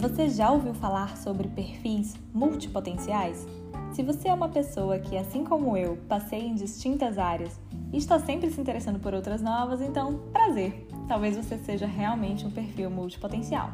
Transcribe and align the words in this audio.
Você 0.00 0.30
já 0.30 0.50
ouviu 0.50 0.72
falar 0.72 1.14
sobre 1.18 1.46
perfis 1.46 2.16
multipotenciais? 2.32 3.46
Se 3.92 4.02
você 4.02 4.28
é 4.28 4.32
uma 4.32 4.48
pessoa 4.48 4.98
que, 4.98 5.14
assim 5.14 5.44
como 5.44 5.76
eu, 5.76 5.98
passeia 6.08 6.42
em 6.42 6.54
distintas 6.54 7.18
áreas 7.18 7.60
e 7.92 7.98
está 7.98 8.18
sempre 8.18 8.50
se 8.50 8.58
interessando 8.58 8.98
por 8.98 9.12
outras 9.12 9.42
novas, 9.42 9.82
então 9.82 10.18
prazer! 10.32 10.88
Talvez 11.06 11.36
você 11.36 11.58
seja 11.58 11.84
realmente 11.84 12.46
um 12.46 12.50
perfil 12.50 12.88
multipotencial. 12.88 13.72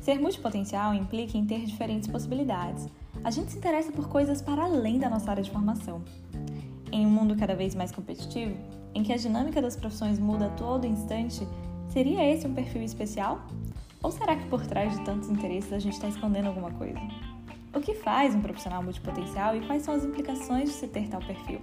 Ser 0.00 0.18
multipotencial 0.18 0.94
implica 0.94 1.36
em 1.36 1.44
ter 1.44 1.66
diferentes 1.66 2.08
possibilidades. 2.08 2.88
A 3.22 3.30
gente 3.30 3.52
se 3.52 3.58
interessa 3.58 3.92
por 3.92 4.08
coisas 4.08 4.40
para 4.40 4.64
além 4.64 4.98
da 4.98 5.10
nossa 5.10 5.30
área 5.30 5.42
de 5.42 5.50
formação. 5.50 6.02
Em 6.90 7.06
um 7.06 7.10
mundo 7.10 7.36
cada 7.36 7.54
vez 7.54 7.74
mais 7.74 7.92
competitivo, 7.92 8.56
em 8.94 9.02
que 9.02 9.12
a 9.12 9.18
dinâmica 9.18 9.60
das 9.60 9.76
profissões 9.76 10.18
muda 10.18 10.46
a 10.46 10.50
todo 10.50 10.86
instante, 10.86 11.46
seria 11.90 12.26
esse 12.26 12.46
um 12.46 12.54
perfil 12.54 12.82
especial? 12.82 13.46
Ou 14.02 14.10
será 14.10 14.34
que 14.34 14.46
por 14.46 14.66
trás 14.66 14.96
de 14.96 15.04
tantos 15.04 15.28
interesses 15.28 15.72
a 15.72 15.78
gente 15.78 15.92
está 15.92 16.08
escondendo 16.08 16.46
alguma 16.46 16.70
coisa? 16.72 16.98
O 17.74 17.80
que 17.80 17.94
faz 17.94 18.34
um 18.34 18.40
profissional 18.40 18.82
multipotencial 18.82 19.54
e 19.56 19.66
quais 19.66 19.82
são 19.82 19.94
as 19.94 20.04
implicações 20.04 20.70
de 20.70 20.74
se 20.74 20.88
ter 20.88 21.08
tal 21.08 21.20
perfil? 21.20 21.60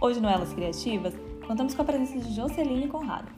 Hoje 0.00 0.20
no 0.20 0.28
Elas 0.28 0.52
Criativas, 0.52 1.14
contamos 1.46 1.74
com 1.74 1.82
a 1.82 1.84
presença 1.84 2.18
de 2.18 2.34
Joceline 2.34 2.88
Conrado, 2.88 3.30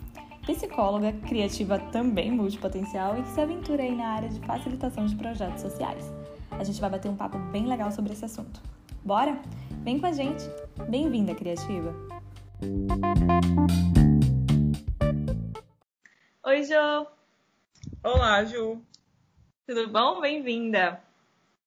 psicóloga 0.43 1.13
criativa 1.13 1.79
também 1.91 2.31
multipotencial 2.31 3.19
e 3.19 3.23
que 3.23 3.29
se 3.31 3.41
aventura 3.41 3.83
aí 3.83 3.95
na 3.95 4.11
área 4.11 4.29
de 4.29 4.41
facilitação 4.41 5.05
de 5.07 5.17
projetos 5.17 5.63
sociais. 5.63 6.11
A 6.53 6.63
gente 6.63 6.81
vai 6.81 6.89
bater 6.89 7.11
um 7.11 7.17
papo 7.17 7.37
bem 7.51 7.67
legal 7.67 7.91
sobre 7.91 8.13
esse 8.13 8.25
assunto. 8.25 8.63
Bora? 9.05 9.41
Vem 9.83 9.99
com 9.99 10.07
a 10.07 10.13
gente! 10.13 10.45
Bem-vinda, 10.89 11.35
criativa! 11.35 11.95
Oi, 16.45 16.63
Jo! 16.63 17.17
Olá, 18.03 18.45
Ju! 18.45 18.83
Tudo 19.67 19.89
bom? 19.89 20.21
Bem-vinda! 20.21 21.01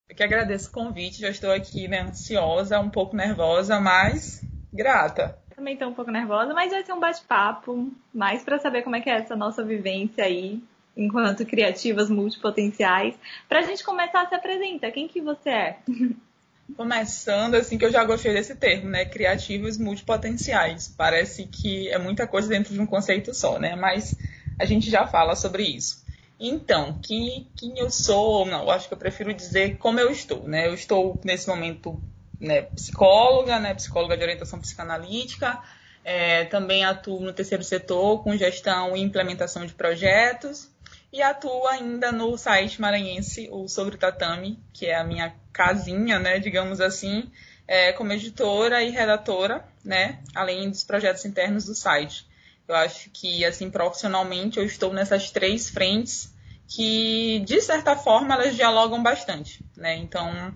Eu 0.10 0.16
que 0.16 0.24
agradeço 0.24 0.70
o 0.70 0.72
convite, 0.72 1.20
já 1.20 1.30
estou 1.30 1.52
aqui 1.52 1.88
né, 1.88 2.02
ansiosa, 2.02 2.80
um 2.80 2.90
pouco 2.90 3.16
nervosa, 3.16 3.80
mas 3.80 4.44
grata. 4.74 5.38
Também 5.56 5.74
estou 5.74 5.90
um 5.90 5.94
pouco 5.94 6.10
nervosa, 6.10 6.54
mas 6.54 6.72
vai 6.72 6.84
ser 6.84 6.94
um 6.94 7.00
bate-papo, 7.00 7.92
mais 8.14 8.44
para 8.44 8.60
saber 8.60 8.82
como 8.82 8.96
é 8.96 9.02
que 9.02 9.10
é 9.10 9.18
essa 9.18 9.36
nossa 9.36 9.64
vivência 9.64 10.24
aí, 10.24 10.62
enquanto 10.96 11.46
criativas 11.46 12.10
multipotenciais. 12.10 13.16
Para 13.48 13.60
a 13.60 13.64
gente 13.64 13.84
começar, 13.84 14.28
se 14.28 14.36
apresenta, 14.36 14.92
quem 14.92 15.08
que 15.08 15.22
você 15.22 15.50
é? 15.50 15.78
Começando, 16.78 17.56
assim, 17.56 17.78
que 17.78 17.86
eu 17.86 17.92
já 17.92 18.04
gostei 18.04 18.34
desse 18.34 18.56
termo, 18.56 18.90
né? 18.90 19.04
Criativos 19.04 19.78
multipotenciais. 19.78 20.88
Parece 20.88 21.48
que 21.48 21.90
é 21.90 21.98
muita 21.98 22.28
coisa 22.28 22.48
dentro 22.48 22.74
de 22.74 22.80
um 22.80 22.86
conceito 22.86 23.34
só, 23.34 23.60
né? 23.60 23.76
Mas 23.76 24.16
a 24.60 24.66
gente 24.66 24.90
já 24.90 25.08
fala 25.08 25.36
sobre 25.36 25.64
isso. 25.64 26.04
Então, 26.40 27.00
quem, 27.02 27.48
quem 27.56 27.80
eu 27.80 27.90
sou, 27.90 28.46
não, 28.46 28.64
eu 28.64 28.72
acho 28.72 28.88
que 28.88 28.94
eu 28.94 28.98
prefiro 28.98 29.34
dizer 29.34 29.78
como 29.78 30.00
eu 30.00 30.12
estou, 30.12 30.48
né? 30.48 30.68
Eu 30.68 30.74
estou, 30.74 31.20
nesse 31.24 31.48
momento, 31.48 32.02
né, 32.40 32.62
psicóloga, 32.62 33.60
né? 33.60 33.74
Psicóloga 33.74 34.16
de 34.16 34.24
orientação 34.24 34.60
psicanalítica. 34.60 35.60
É, 36.04 36.46
também 36.46 36.86
atuo 36.86 37.20
no 37.20 37.34
terceiro 37.34 37.64
setor 37.64 38.24
com 38.24 38.36
gestão 38.38 38.96
e 38.96 39.02
implementação 39.02 39.66
de 39.66 39.74
projetos 39.74 40.70
e 41.12 41.22
atuo 41.22 41.68
ainda 41.68 42.12
no 42.12 42.38
site 42.38 42.80
maranhense, 42.80 43.50
o 43.52 43.68
Sobre 43.68 43.98
Tatame, 43.98 44.60
que 44.72 44.86
é 44.86 44.96
a 44.96 45.04
minha 45.04 45.36
casinha, 45.52 46.20
né, 46.20 46.40
digamos 46.40 46.80
assim, 46.80 47.30
é, 47.68 47.92
como 47.94 48.14
editora 48.14 48.84
e 48.84 48.92
redatora, 48.92 49.66
né, 49.84 50.20
além 50.36 50.70
dos 50.70 50.84
projetos 50.84 51.26
internos 51.26 51.66
do 51.66 51.74
site. 51.74 52.28
Eu 52.70 52.76
acho 52.76 53.10
que, 53.10 53.44
assim, 53.44 53.72
profissionalmente, 53.72 54.60
eu 54.60 54.64
estou 54.64 54.94
nessas 54.94 55.32
três 55.32 55.72
frentes 55.72 56.32
que, 56.68 57.40
de 57.40 57.60
certa 57.62 57.96
forma, 57.96 58.36
elas 58.36 58.56
dialogam 58.56 59.02
bastante, 59.02 59.66
né, 59.76 59.96
então, 59.96 60.56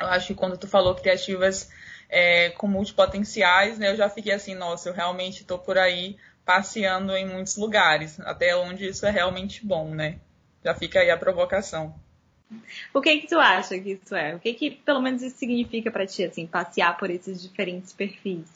eu 0.00 0.06
acho 0.08 0.26
que 0.26 0.34
quando 0.34 0.58
tu 0.58 0.66
falou 0.66 0.96
criativas 0.96 1.70
é, 2.08 2.50
com 2.50 2.66
multipotenciais, 2.66 3.78
né, 3.78 3.92
eu 3.92 3.96
já 3.96 4.08
fiquei 4.08 4.32
assim, 4.32 4.56
nossa, 4.56 4.88
eu 4.88 4.92
realmente 4.92 5.42
estou 5.42 5.56
por 5.56 5.78
aí 5.78 6.16
passeando 6.44 7.16
em 7.16 7.24
muitos 7.24 7.56
lugares, 7.56 8.18
até 8.20 8.56
onde 8.56 8.88
isso 8.88 9.06
é 9.06 9.10
realmente 9.10 9.64
bom, 9.64 9.94
né? 9.94 10.18
Já 10.64 10.74
fica 10.74 10.98
aí 10.98 11.10
a 11.10 11.16
provocação. 11.16 11.94
O 12.92 13.00
que 13.00 13.18
que 13.20 13.28
tu 13.28 13.38
acha 13.38 13.78
que 13.78 13.92
isso 13.92 14.14
é? 14.14 14.34
O 14.34 14.40
que 14.40 14.52
que 14.54 14.70
pelo 14.72 15.00
menos 15.00 15.22
isso 15.22 15.38
significa 15.38 15.90
para 15.90 16.06
ti, 16.06 16.24
assim, 16.24 16.46
passear 16.46 16.98
por 16.98 17.10
esses 17.10 17.40
diferentes 17.40 17.92
perfis? 17.92 18.53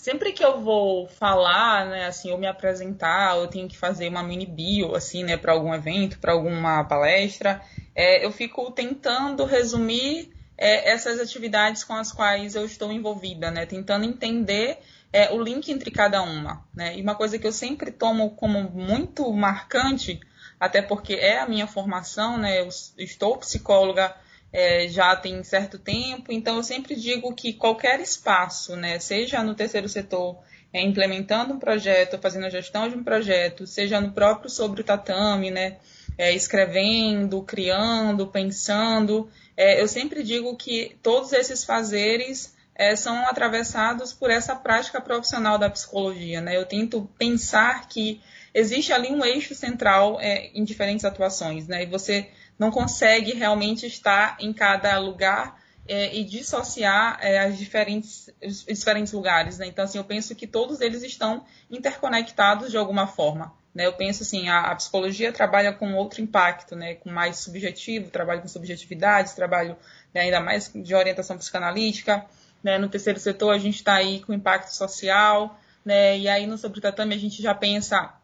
Sempre 0.00 0.32
que 0.32 0.42
eu 0.42 0.62
vou 0.62 1.06
falar, 1.06 1.84
né, 1.84 2.06
assim, 2.06 2.30
ou 2.30 2.38
me 2.38 2.46
apresentar, 2.46 3.34
ou 3.34 3.46
tenho 3.46 3.68
que 3.68 3.76
fazer 3.76 4.08
uma 4.08 4.22
mini 4.22 4.46
bio, 4.46 4.96
assim, 4.96 5.22
né, 5.22 5.36
para 5.36 5.52
algum 5.52 5.74
evento, 5.74 6.18
para 6.18 6.32
alguma 6.32 6.82
palestra, 6.84 7.60
é, 7.94 8.24
eu 8.24 8.32
fico 8.32 8.70
tentando 8.70 9.44
resumir 9.44 10.32
é, 10.56 10.90
essas 10.90 11.20
atividades 11.20 11.84
com 11.84 11.92
as 11.92 12.12
quais 12.12 12.54
eu 12.54 12.64
estou 12.64 12.90
envolvida, 12.90 13.50
né, 13.50 13.66
tentando 13.66 14.06
entender 14.06 14.78
é, 15.12 15.30
o 15.34 15.42
link 15.42 15.70
entre 15.70 15.90
cada 15.90 16.22
uma. 16.22 16.64
Né? 16.74 16.96
E 16.96 17.02
uma 17.02 17.14
coisa 17.14 17.38
que 17.38 17.46
eu 17.46 17.52
sempre 17.52 17.90
tomo 17.90 18.30
como 18.30 18.62
muito 18.70 19.30
marcante, 19.30 20.18
até 20.58 20.80
porque 20.80 21.12
é 21.12 21.40
a 21.40 21.46
minha 21.46 21.66
formação, 21.66 22.38
né? 22.38 22.62
eu 22.62 22.68
estou 22.96 23.36
psicóloga 23.36 24.16
é, 24.52 24.88
já 24.88 25.14
tem 25.16 25.42
certo 25.42 25.78
tempo, 25.78 26.32
então 26.32 26.56
eu 26.56 26.62
sempre 26.62 26.94
digo 26.96 27.34
que 27.34 27.52
qualquer 27.52 28.00
espaço, 28.00 28.76
né, 28.76 28.98
seja 28.98 29.42
no 29.42 29.54
terceiro 29.54 29.88
setor, 29.88 30.38
é, 30.72 30.82
implementando 30.82 31.54
um 31.54 31.58
projeto, 31.58 32.18
fazendo 32.18 32.46
a 32.46 32.50
gestão 32.50 32.88
de 32.88 32.96
um 32.96 33.04
projeto, 33.04 33.66
seja 33.66 34.00
no 34.00 34.12
próprio 34.12 34.50
sobre 34.50 34.80
o 34.80 34.84
tatame, 34.84 35.50
né, 35.50 35.78
é, 36.18 36.34
escrevendo, 36.34 37.42
criando, 37.42 38.26
pensando, 38.26 39.30
é, 39.56 39.80
eu 39.80 39.86
sempre 39.86 40.22
digo 40.22 40.56
que 40.56 40.96
todos 41.02 41.32
esses 41.32 41.64
fazeres 41.64 42.54
é, 42.74 42.96
são 42.96 43.26
atravessados 43.26 44.10
por 44.10 44.30
essa 44.30 44.56
prática 44.56 45.02
profissional 45.02 45.58
da 45.58 45.68
psicologia. 45.68 46.40
Né? 46.40 46.56
Eu 46.56 46.64
tento 46.64 47.10
pensar 47.18 47.86
que 47.86 48.22
existe 48.54 48.90
ali 48.90 49.10
um 49.10 49.22
eixo 49.22 49.54
central 49.54 50.18
é, 50.18 50.50
em 50.54 50.64
diferentes 50.64 51.04
atuações, 51.04 51.68
né? 51.68 51.82
e 51.82 51.86
você 51.86 52.30
não 52.60 52.70
consegue 52.70 53.32
realmente 53.32 53.86
estar 53.86 54.36
em 54.38 54.52
cada 54.52 54.98
lugar 54.98 55.58
é, 55.88 56.14
e 56.14 56.22
dissociar 56.22 57.18
é, 57.22 57.38
as 57.38 57.56
diferentes, 57.56 58.28
os 58.44 58.66
diferentes 58.66 59.14
lugares. 59.14 59.56
Né? 59.56 59.66
Então, 59.66 59.82
assim, 59.82 59.96
eu 59.96 60.04
penso 60.04 60.34
que 60.34 60.46
todos 60.46 60.82
eles 60.82 61.02
estão 61.02 61.42
interconectados 61.70 62.70
de 62.70 62.76
alguma 62.76 63.06
forma. 63.06 63.50
Né? 63.74 63.86
Eu 63.86 63.94
penso 63.94 64.22
assim, 64.22 64.50
a, 64.50 64.60
a, 64.60 64.76
psicologia 64.76 65.32
trabalha 65.32 65.72
com 65.72 65.94
outro 65.94 66.20
impacto, 66.20 66.76
né? 66.76 66.96
com 66.96 67.10
mais 67.10 67.38
subjetivo, 67.38 68.10
trabalho 68.10 68.42
com 68.42 68.48
subjetividades, 68.48 69.32
trabalho 69.32 69.74
né, 70.12 70.20
ainda 70.20 70.38
mais 70.38 70.70
de 70.74 70.94
orientação 70.94 71.38
psicanalítica. 71.38 72.26
Né? 72.62 72.76
No 72.76 72.90
terceiro 72.90 73.18
setor, 73.18 73.54
a 73.54 73.58
gente 73.58 73.76
está 73.76 73.94
aí 73.94 74.20
com 74.20 74.34
impacto 74.34 74.68
social, 74.68 75.58
né? 75.82 76.18
e 76.18 76.28
aí 76.28 76.46
no 76.46 76.58
Sobre 76.58 76.82
Tatame 76.82 77.14
a 77.14 77.18
gente 77.18 77.40
já 77.40 77.54
pensa 77.54 78.19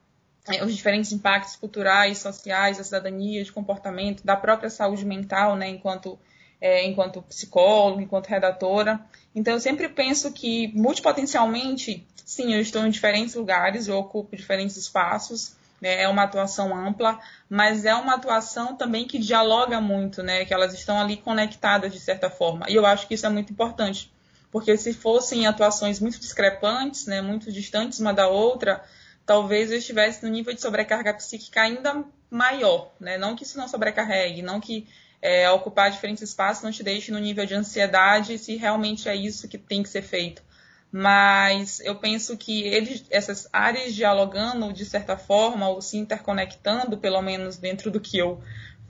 os 0.62 0.74
diferentes 0.74 1.12
impactos 1.12 1.56
culturais, 1.56 2.18
sociais, 2.18 2.78
da 2.78 2.84
cidadania, 2.84 3.42
de 3.42 3.52
comportamento, 3.52 4.24
da 4.24 4.36
própria 4.36 4.70
saúde 4.70 5.04
mental, 5.04 5.56
né? 5.56 5.68
enquanto, 5.68 6.18
é, 6.60 6.86
enquanto 6.86 7.22
psicólogo, 7.22 8.00
enquanto 8.00 8.28
redatora. 8.28 9.00
Então, 9.34 9.54
eu 9.54 9.60
sempre 9.60 9.88
penso 9.88 10.32
que, 10.32 10.68
multipotencialmente, 10.68 12.06
sim, 12.24 12.54
eu 12.54 12.60
estou 12.60 12.86
em 12.86 12.90
diferentes 12.90 13.34
lugares, 13.34 13.88
eu 13.88 13.96
ocupo 13.96 14.36
diferentes 14.36 14.76
espaços, 14.76 15.56
né? 15.80 16.02
é 16.02 16.08
uma 16.08 16.22
atuação 16.22 16.74
ampla, 16.74 17.18
mas 17.48 17.84
é 17.84 17.94
uma 17.94 18.14
atuação 18.14 18.76
também 18.76 19.06
que 19.06 19.18
dialoga 19.18 19.80
muito, 19.80 20.22
né? 20.22 20.44
que 20.44 20.54
elas 20.54 20.72
estão 20.72 21.00
ali 21.00 21.16
conectadas 21.16 21.92
de 21.92 22.00
certa 22.00 22.30
forma. 22.30 22.66
E 22.68 22.74
eu 22.74 22.86
acho 22.86 23.06
que 23.08 23.14
isso 23.14 23.26
é 23.26 23.30
muito 23.30 23.52
importante 23.52 24.10
porque 24.56 24.74
se 24.78 24.94
fossem 24.94 25.46
atuações 25.46 26.00
muito 26.00 26.18
discrepantes, 26.18 27.04
né, 27.04 27.20
muito 27.20 27.52
distantes 27.52 28.00
uma 28.00 28.14
da 28.14 28.26
outra, 28.26 28.82
talvez 29.26 29.72
eu 29.72 29.78
estivesse 29.78 30.24
no 30.24 30.30
nível 30.30 30.54
de 30.54 30.60
sobrecarga 30.60 31.12
psíquica 31.12 31.60
ainda 31.62 32.04
maior, 32.30 32.92
né? 33.00 33.18
Não 33.18 33.34
que 33.34 33.42
isso 33.42 33.58
não 33.58 33.68
sobrecarregue, 33.68 34.40
não 34.40 34.60
que 34.60 34.86
é, 35.20 35.50
ocupar 35.50 35.90
diferentes 35.90 36.22
espaços 36.22 36.62
não 36.62 36.70
te 36.70 36.82
deixe 36.82 37.10
no 37.10 37.18
nível 37.18 37.44
de 37.44 37.54
ansiedade, 37.54 38.38
se 38.38 38.56
realmente 38.56 39.08
é 39.08 39.16
isso 39.16 39.48
que 39.48 39.58
tem 39.58 39.82
que 39.82 39.88
ser 39.88 40.02
feito. 40.02 40.42
Mas 40.92 41.80
eu 41.80 41.96
penso 41.96 42.36
que 42.36 42.62
eles, 42.62 43.04
essas 43.10 43.48
áreas 43.52 43.94
dialogando 43.94 44.72
de 44.72 44.84
certa 44.84 45.16
forma, 45.16 45.68
ou 45.68 45.82
se 45.82 45.96
interconectando, 45.96 46.96
pelo 46.96 47.20
menos 47.20 47.56
dentro 47.56 47.90
do 47.90 48.00
que 48.00 48.16
eu 48.16 48.40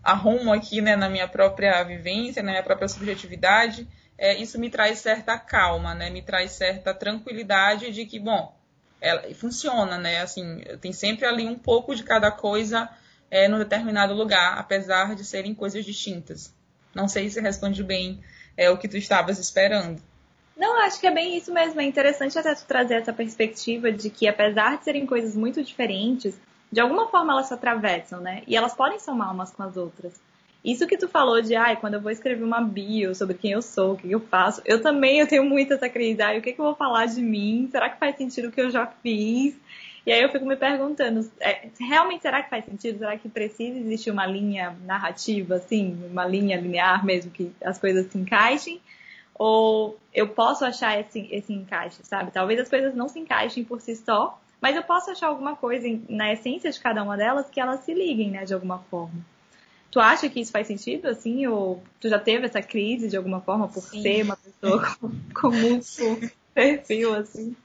arrumo 0.04 0.52
aqui 0.52 0.80
né, 0.80 0.94
na 0.94 1.08
minha 1.08 1.26
própria 1.26 1.82
vivência, 1.82 2.42
na 2.42 2.52
minha 2.52 2.62
própria 2.62 2.86
subjetividade, 2.86 3.88
é, 4.18 4.36
isso 4.36 4.58
me 4.58 4.70
traz 4.70 4.98
certa 4.98 5.38
calma, 5.38 5.94
né? 5.94 6.08
Me 6.10 6.22
traz 6.22 6.52
certa 6.52 6.94
tranquilidade 6.94 7.90
de 7.90 8.06
que, 8.06 8.18
bom, 8.18 8.55
ela 9.00 9.22
funciona, 9.34 9.98
né? 9.98 10.20
Assim, 10.20 10.60
tem 10.80 10.92
sempre 10.92 11.26
ali 11.26 11.46
um 11.46 11.58
pouco 11.58 11.94
de 11.94 12.02
cada 12.02 12.30
coisa 12.30 12.88
é, 13.30 13.48
num 13.48 13.58
determinado 13.58 14.14
lugar, 14.14 14.58
apesar 14.58 15.14
de 15.14 15.24
serem 15.24 15.54
coisas 15.54 15.84
distintas. 15.84 16.54
Não 16.94 17.08
sei 17.08 17.28
se 17.28 17.40
responde 17.40 17.82
bem 17.82 18.22
é, 18.56 18.70
o 18.70 18.78
que 18.78 18.88
tu 18.88 18.96
estavas 18.96 19.38
esperando. 19.38 20.00
Não, 20.56 20.80
acho 20.80 20.98
que 20.98 21.06
é 21.06 21.10
bem 21.10 21.36
isso 21.36 21.52
mesmo. 21.52 21.80
É 21.80 21.84
interessante 21.84 22.38
até 22.38 22.54
tu 22.54 22.64
trazer 22.64 22.94
essa 22.94 23.12
perspectiva 23.12 23.92
de 23.92 24.08
que, 24.08 24.26
apesar 24.26 24.78
de 24.78 24.84
serem 24.84 25.04
coisas 25.04 25.36
muito 25.36 25.62
diferentes, 25.62 26.34
de 26.72 26.80
alguma 26.80 27.08
forma 27.08 27.32
elas 27.32 27.48
se 27.48 27.54
atravessam, 27.54 28.20
né? 28.20 28.42
E 28.46 28.56
elas 28.56 28.74
podem 28.74 28.98
somar 28.98 29.32
umas 29.32 29.50
com 29.50 29.62
as 29.62 29.76
outras. 29.76 30.14
Isso 30.66 30.84
que 30.84 30.96
tu 30.96 31.06
falou 31.06 31.40
de, 31.40 31.54
ai, 31.54 31.76
quando 31.76 31.94
eu 31.94 32.00
vou 32.00 32.10
escrever 32.10 32.42
uma 32.42 32.60
bio 32.60 33.14
sobre 33.14 33.36
quem 33.36 33.52
eu 33.52 33.62
sou, 33.62 33.92
o 33.92 33.96
que 33.96 34.10
eu 34.10 34.18
faço, 34.18 34.60
eu 34.64 34.82
também 34.82 35.20
eu 35.20 35.26
tenho 35.28 35.44
muito 35.44 35.72
essa 35.72 35.86
ai, 35.86 36.38
o 36.38 36.42
que, 36.42 36.52
que 36.52 36.60
eu 36.60 36.64
vou 36.64 36.74
falar 36.74 37.06
de 37.06 37.22
mim? 37.22 37.68
Será 37.70 37.88
que 37.88 38.00
faz 38.00 38.16
sentido 38.16 38.48
o 38.48 38.50
que 38.50 38.60
eu 38.60 38.68
já 38.68 38.84
fiz? 38.84 39.54
E 40.04 40.10
aí 40.12 40.20
eu 40.20 40.28
fico 40.28 40.44
me 40.44 40.56
perguntando, 40.56 41.30
é, 41.38 41.68
realmente 41.78 42.22
será 42.22 42.42
que 42.42 42.50
faz 42.50 42.64
sentido? 42.64 42.98
Será 42.98 43.16
que 43.16 43.28
precisa 43.28 43.78
existir 43.78 44.10
uma 44.10 44.26
linha 44.26 44.76
narrativa, 44.84 45.54
assim, 45.54 45.96
uma 46.10 46.26
linha 46.26 46.60
linear 46.60 47.06
mesmo, 47.06 47.30
que 47.30 47.52
as 47.62 47.78
coisas 47.78 48.10
se 48.10 48.18
encaixem? 48.18 48.80
Ou 49.36 49.96
eu 50.12 50.26
posso 50.30 50.64
achar 50.64 50.98
esse, 50.98 51.28
esse 51.30 51.52
encaixe, 51.52 51.98
sabe? 52.02 52.32
Talvez 52.32 52.58
as 52.58 52.68
coisas 52.68 52.92
não 52.92 53.08
se 53.08 53.20
encaixem 53.20 53.62
por 53.62 53.80
si 53.80 53.94
só, 53.94 54.36
mas 54.60 54.74
eu 54.74 54.82
posso 54.82 55.12
achar 55.12 55.28
alguma 55.28 55.54
coisa 55.54 55.86
na 56.08 56.32
essência 56.32 56.72
de 56.72 56.80
cada 56.80 57.04
uma 57.04 57.16
delas 57.16 57.48
que 57.48 57.60
elas 57.60 57.84
se 57.84 57.94
liguem, 57.94 58.32
né, 58.32 58.44
de 58.44 58.52
alguma 58.52 58.80
forma. 58.90 59.35
Tu 59.90 60.00
acha 60.00 60.28
que 60.28 60.40
isso 60.40 60.52
faz 60.52 60.66
sentido, 60.66 61.08
assim? 61.08 61.46
Ou 61.46 61.82
tu 62.00 62.08
já 62.08 62.18
teve 62.18 62.46
essa 62.46 62.60
crise 62.60 63.08
de 63.08 63.16
alguma 63.16 63.40
forma 63.40 63.68
por 63.68 63.82
Sim. 63.82 64.02
ser 64.02 64.22
uma 64.22 64.36
pessoa 64.36 64.96
com, 65.00 65.10
com 65.34 65.50
muito 65.50 65.86
perfil, 66.52 67.14
assim? 67.14 67.56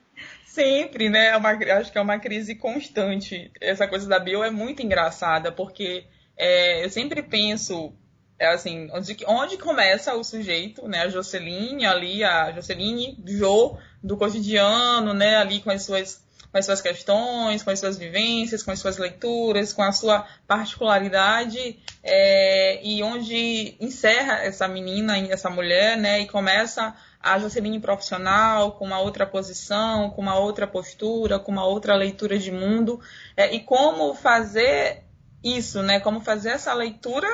Sempre, 0.45 1.09
né? 1.09 1.27
É 1.27 1.37
uma, 1.37 1.51
acho 1.51 1.91
que 1.91 1.97
é 1.97 2.01
uma 2.01 2.19
crise 2.19 2.55
constante. 2.55 3.51
Essa 3.59 3.87
coisa 3.87 4.07
da 4.07 4.19
bio 4.19 4.43
é 4.43 4.51
muito 4.51 4.83
engraçada, 4.83 5.51
porque 5.51 6.05
é, 6.37 6.83
eu 6.83 6.89
sempre 6.89 7.23
penso, 7.23 7.93
é 8.37 8.47
assim, 8.47 8.89
onde, 8.91 9.17
onde 9.27 9.57
começa 9.57 10.13
o 10.13 10.23
sujeito, 10.23 10.87
né? 10.87 11.03
A 11.03 11.09
Joceline, 11.09 11.85
ali, 11.85 12.23
a 12.23 12.51
Joceline 12.51 13.17
Jo, 13.25 13.77
do 14.03 14.17
cotidiano, 14.17 15.13
né? 15.13 15.37
Ali 15.37 15.61
com 15.61 15.71
as 15.71 15.83
suas 15.83 16.21
com 16.51 16.57
as 16.57 16.65
suas 16.65 16.81
questões, 16.81 17.63
com 17.63 17.69
as 17.69 17.79
suas 17.79 17.97
vivências, 17.97 18.61
com 18.61 18.71
as 18.71 18.79
suas 18.79 18.97
leituras, 18.97 19.71
com 19.71 19.81
a 19.81 19.93
sua 19.93 20.27
particularidade, 20.45 21.79
é, 22.03 22.85
e 22.85 23.01
onde 23.01 23.77
encerra 23.79 24.39
essa 24.43 24.67
menina, 24.67 25.17
essa 25.29 25.49
mulher, 25.49 25.97
né, 25.97 26.19
e 26.19 26.27
começa 26.27 26.93
a 27.21 27.39
Joceline 27.39 27.79
profissional, 27.79 28.73
com 28.73 28.85
uma 28.85 28.99
outra 28.99 29.25
posição, 29.25 30.09
com 30.09 30.21
uma 30.21 30.37
outra 30.37 30.67
postura, 30.67 31.39
com 31.39 31.53
uma 31.53 31.65
outra 31.65 31.95
leitura 31.95 32.37
de 32.37 32.51
mundo, 32.51 32.99
é, 33.37 33.53
e 33.55 33.61
como 33.61 34.13
fazer 34.13 35.05
isso, 35.41 35.81
né, 35.81 36.01
como 36.01 36.19
fazer 36.19 36.49
essa 36.49 36.73
leitura 36.73 37.29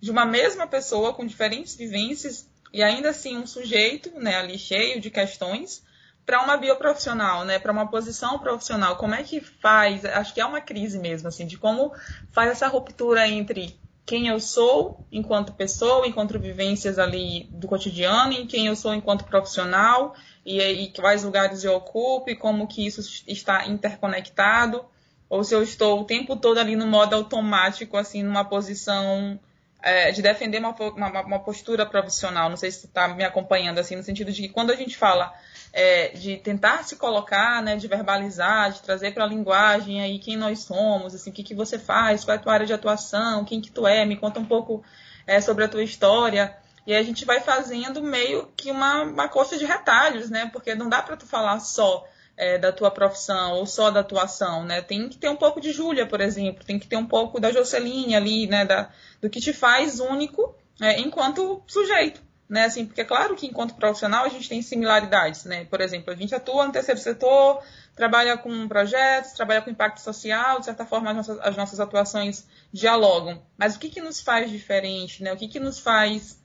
de 0.00 0.10
uma 0.10 0.24
mesma 0.24 0.68
pessoa 0.68 1.12
com 1.12 1.26
diferentes 1.26 1.74
vivências 1.74 2.48
e 2.72 2.82
ainda 2.82 3.10
assim 3.10 3.36
um 3.36 3.46
sujeito, 3.46 4.10
né, 4.20 4.36
ali 4.36 4.58
cheio 4.58 5.00
de 5.00 5.10
questões, 5.10 5.82
para 6.24 6.42
uma 6.42 6.56
bioprofissional, 6.56 7.44
né, 7.44 7.58
para 7.58 7.72
uma 7.72 7.88
posição 7.88 8.38
profissional, 8.38 8.96
como 8.96 9.14
é 9.14 9.22
que 9.22 9.40
faz? 9.40 10.04
Acho 10.04 10.32
que 10.32 10.40
é 10.40 10.46
uma 10.46 10.60
crise 10.60 10.98
mesmo, 10.98 11.28
assim, 11.28 11.46
de 11.46 11.58
como 11.58 11.92
faz 12.30 12.50
essa 12.50 12.68
ruptura 12.68 13.26
entre 13.28 13.78
quem 14.04 14.28
eu 14.28 14.40
sou 14.40 15.04
enquanto 15.10 15.52
pessoa, 15.52 16.06
enquanto 16.06 16.38
vivências 16.38 16.98
ali 16.98 17.48
do 17.52 17.68
cotidiano, 17.68 18.32
e 18.32 18.46
quem 18.46 18.66
eu 18.66 18.76
sou 18.76 18.94
enquanto 18.94 19.24
profissional, 19.24 20.14
e, 20.44 20.60
e 20.60 20.92
quais 20.92 21.22
lugares 21.22 21.64
eu 21.64 21.74
ocupo, 21.74 22.30
e 22.30 22.36
como 22.36 22.66
que 22.66 22.86
isso 22.86 23.00
está 23.26 23.66
interconectado, 23.66 24.84
ou 25.28 25.42
se 25.42 25.54
eu 25.54 25.62
estou 25.62 26.00
o 26.00 26.04
tempo 26.04 26.36
todo 26.36 26.58
ali 26.58 26.76
no 26.76 26.86
modo 26.86 27.14
automático, 27.14 27.96
assim, 27.96 28.22
numa 28.22 28.44
posição 28.44 29.40
é, 29.82 30.12
de 30.12 30.22
defender 30.22 30.58
uma, 30.58 30.70
uma, 30.70 31.20
uma 31.22 31.38
postura 31.38 31.84
profissional. 31.84 32.48
Não 32.48 32.56
sei 32.56 32.70
se 32.70 32.86
está 32.86 33.08
me 33.08 33.24
acompanhando, 33.24 33.78
assim, 33.78 33.96
no 33.96 34.02
sentido 34.02 34.30
de 34.30 34.42
que 34.42 34.48
quando 34.48 34.70
a 34.70 34.76
gente 34.76 34.96
fala 34.96 35.32
é, 35.72 36.08
de 36.08 36.36
tentar 36.36 36.84
se 36.84 36.96
colocar, 36.96 37.62
né, 37.62 37.76
de 37.76 37.88
verbalizar, 37.88 38.72
de 38.72 38.82
trazer 38.82 39.14
para 39.14 39.24
a 39.24 39.26
linguagem 39.26 40.02
aí 40.02 40.18
quem 40.18 40.36
nós 40.36 40.60
somos, 40.60 41.14
assim, 41.14 41.30
o 41.30 41.32
que, 41.32 41.42
que 41.42 41.54
você 41.54 41.78
faz, 41.78 42.24
qual 42.24 42.34
é 42.34 42.38
a 42.38 42.42
tua 42.42 42.52
área 42.52 42.66
de 42.66 42.74
atuação, 42.74 43.44
quem 43.44 43.60
que 43.60 43.70
tu 43.70 43.86
é, 43.86 44.04
me 44.04 44.16
conta 44.16 44.38
um 44.38 44.44
pouco 44.44 44.84
é, 45.26 45.40
sobre 45.40 45.64
a 45.64 45.68
tua 45.68 45.82
história. 45.82 46.54
E 46.86 46.92
aí 46.92 47.00
a 47.00 47.04
gente 47.04 47.24
vai 47.24 47.40
fazendo 47.40 48.02
meio 48.02 48.48
que 48.56 48.70
uma, 48.70 49.02
uma 49.02 49.28
coxa 49.28 49.56
de 49.56 49.64
retalhos, 49.64 50.28
né? 50.28 50.50
Porque 50.52 50.74
não 50.74 50.88
dá 50.88 51.00
para 51.00 51.16
tu 51.16 51.26
falar 51.26 51.60
só 51.60 52.04
é, 52.36 52.58
da 52.58 52.72
tua 52.72 52.90
profissão 52.90 53.52
ou 53.52 53.66
só 53.66 53.90
da 53.90 54.00
atuação, 54.00 54.64
né? 54.64 54.82
Tem 54.82 55.08
que 55.08 55.16
ter 55.16 55.28
um 55.28 55.36
pouco 55.36 55.60
de 55.60 55.72
Júlia, 55.72 56.06
por 56.06 56.20
exemplo, 56.20 56.64
tem 56.64 56.80
que 56.80 56.88
ter 56.88 56.96
um 56.96 57.06
pouco 57.06 57.38
da 57.40 57.52
Joceline 57.52 58.16
ali, 58.16 58.46
né? 58.48 58.64
Da, 58.64 58.90
do 59.20 59.30
que 59.30 59.40
te 59.40 59.52
faz 59.52 60.00
único 60.00 60.56
é, 60.80 61.00
enquanto 61.00 61.62
sujeito 61.68 62.20
né? 62.52 62.66
Assim, 62.66 62.84
porque 62.84 63.00
é 63.00 63.04
claro 63.04 63.34
que 63.34 63.46
enquanto 63.46 63.74
profissional 63.74 64.26
a 64.26 64.28
gente 64.28 64.46
tem 64.46 64.60
similaridades, 64.60 65.46
né? 65.46 65.64
Por 65.64 65.80
exemplo, 65.80 66.12
a 66.12 66.14
gente 66.14 66.34
atua 66.34 66.66
no 66.66 66.72
terceiro 66.72 67.00
setor, 67.00 67.62
trabalha 67.96 68.36
com 68.36 68.68
projetos, 68.68 69.32
trabalha 69.32 69.62
com 69.62 69.70
impacto 69.70 70.02
social, 70.02 70.58
de 70.58 70.66
certa 70.66 70.84
forma 70.84 71.08
as 71.08 71.16
nossas, 71.16 71.38
as 71.40 71.56
nossas 71.56 71.80
atuações 71.80 72.46
dialogam. 72.70 73.42
Mas 73.56 73.74
o 73.74 73.78
que, 73.78 73.88
que 73.88 74.02
nos 74.02 74.20
faz 74.20 74.50
diferente, 74.50 75.22
né? 75.22 75.32
O 75.32 75.36
que, 75.38 75.48
que 75.48 75.58
nos 75.58 75.78
faz 75.78 76.38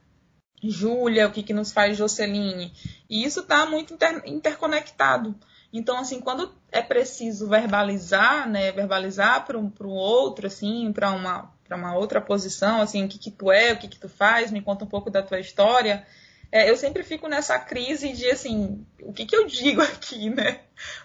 Júlia, 0.63 1.27
o 1.27 1.31
que, 1.31 1.43
que 1.43 1.53
nos 1.53 1.73
faz 1.73 1.97
Joceline? 1.97 2.71
E 3.09 3.25
isso 3.25 3.41
está 3.41 3.65
muito 3.65 3.93
inter, 3.93 4.23
interconectado. 4.25 5.35
Então, 5.73 5.97
assim, 5.97 6.21
quando 6.21 6.55
é 6.71 6.81
preciso 6.81 7.49
verbalizar, 7.49 8.49
né? 8.49 8.71
Verbalizar 8.71 9.45
para 9.45 9.57
um 9.57 9.73
outro, 9.89 10.47
assim, 10.47 10.93
para 10.93 11.11
uma 11.11 11.53
para 11.67 11.77
uma 11.77 11.95
outra 11.95 12.21
posição, 12.21 12.81
assim, 12.81 13.05
o 13.05 13.07
que, 13.07 13.17
que 13.17 13.31
tu 13.31 13.51
é, 13.51 13.73
o 13.73 13.77
que, 13.77 13.87
que 13.87 13.99
tu 13.99 14.07
faz, 14.07 14.51
me 14.51 14.61
conta 14.61 14.85
um 14.85 14.87
pouco 14.87 15.09
da 15.09 15.21
tua 15.21 15.39
história. 15.39 16.05
É, 16.51 16.69
eu 16.69 16.77
sempre 16.77 17.03
fico 17.03 17.27
nessa 17.27 17.59
crise 17.59 18.13
de, 18.13 18.29
assim, 18.29 18.85
o 19.01 19.11
que, 19.11 19.25
que 19.25 19.35
eu 19.35 19.45
digo 19.45 19.81
aqui, 19.83 20.29
né? 20.29 20.61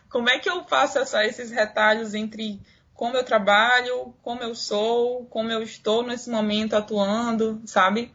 Como 0.09 0.31
é 0.31 0.38
que 0.38 0.49
eu 0.49 0.64
faço 0.64 0.99
essa, 0.99 1.25
esses 1.25 1.50
retalhos 1.50 2.14
entre 2.14 2.61
como 2.94 3.17
eu 3.17 3.25
trabalho, 3.25 4.14
como 4.23 4.43
eu 4.43 4.55
sou, 4.55 5.26
como 5.26 5.50
eu 5.50 5.62
estou 5.62 6.05
nesse 6.06 6.31
momento 6.31 6.75
atuando, 6.76 7.61
sabe? 7.67 8.15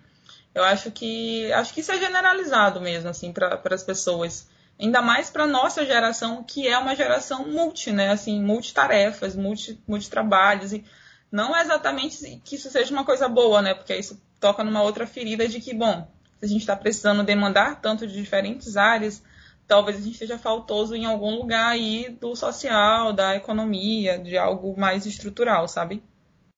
Eu 0.56 0.64
acho 0.64 0.92
que 0.92 1.52
acho 1.54 1.74
que 1.74 1.82
isso 1.82 1.92
é 1.92 2.00
generalizado 2.00 2.80
mesmo, 2.80 3.10
assim, 3.10 3.34
para 3.34 3.62
as 3.70 3.84
pessoas. 3.84 4.48
Ainda 4.80 5.02
mais 5.02 5.30
para 5.30 5.46
nossa 5.46 5.86
geração, 5.86 6.44
que 6.44 6.68
é 6.68 6.78
uma 6.78 6.96
geração 6.96 7.48
multi, 7.48 7.92
né? 7.92 8.12
Assim, 8.12 8.42
multitarefas, 8.42 9.36
multi, 9.36 9.80
multitrabalhos. 9.88 10.72
E 10.72 10.86
não 11.32 11.56
é 11.56 11.62
exatamente 11.62 12.42
que 12.44 12.56
isso 12.56 12.70
seja 12.70 12.94
uma 12.94 13.04
coisa 13.04 13.28
boa, 13.28 13.62
né? 13.62 13.74
Porque 13.74 13.96
isso 13.96 14.22
toca 14.40 14.64
numa 14.64 14.82
outra 14.82 15.06
ferida 15.06 15.48
de 15.48 15.60
que, 15.60 15.74
bom, 15.74 16.08
se 16.40 16.46
a 16.46 16.48
gente 16.48 16.62
está 16.62 16.76
precisando 16.76 17.24
demandar 17.24 17.82
tanto 17.82 18.08
de 18.08 18.14
diferentes 18.14 18.78
áreas, 18.78 19.24
talvez 19.68 19.98
a 19.98 20.02
gente 20.02 20.14
esteja 20.14 20.38
faltoso 20.38 20.96
em 20.96 21.06
algum 21.06 21.36
lugar 21.36 21.70
aí 21.70 22.10
do 22.10 22.36
social, 22.36 23.12
da 23.12 23.36
economia, 23.36 24.18
de 24.18 24.38
algo 24.38 24.80
mais 24.80 25.06
estrutural, 25.06 25.68
sabe? 25.68 26.02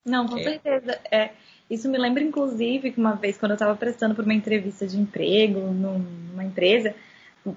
Não, 0.06 0.28
com 0.28 0.38
é. 0.38 0.44
certeza. 0.44 1.00
É, 1.12 1.32
isso 1.70 1.90
me 1.90 1.98
lembra, 1.98 2.24
inclusive, 2.24 2.92
que 2.92 3.00
uma 3.00 3.16
vez, 3.16 3.38
quando 3.38 3.52
eu 3.52 3.56
estava 3.56 3.76
prestando 3.76 4.16
por 4.16 4.24
uma 4.24 4.34
entrevista 4.34 4.86
de 4.86 5.00
emprego 5.00 5.60
numa 5.60 6.44
empresa, 6.44 6.94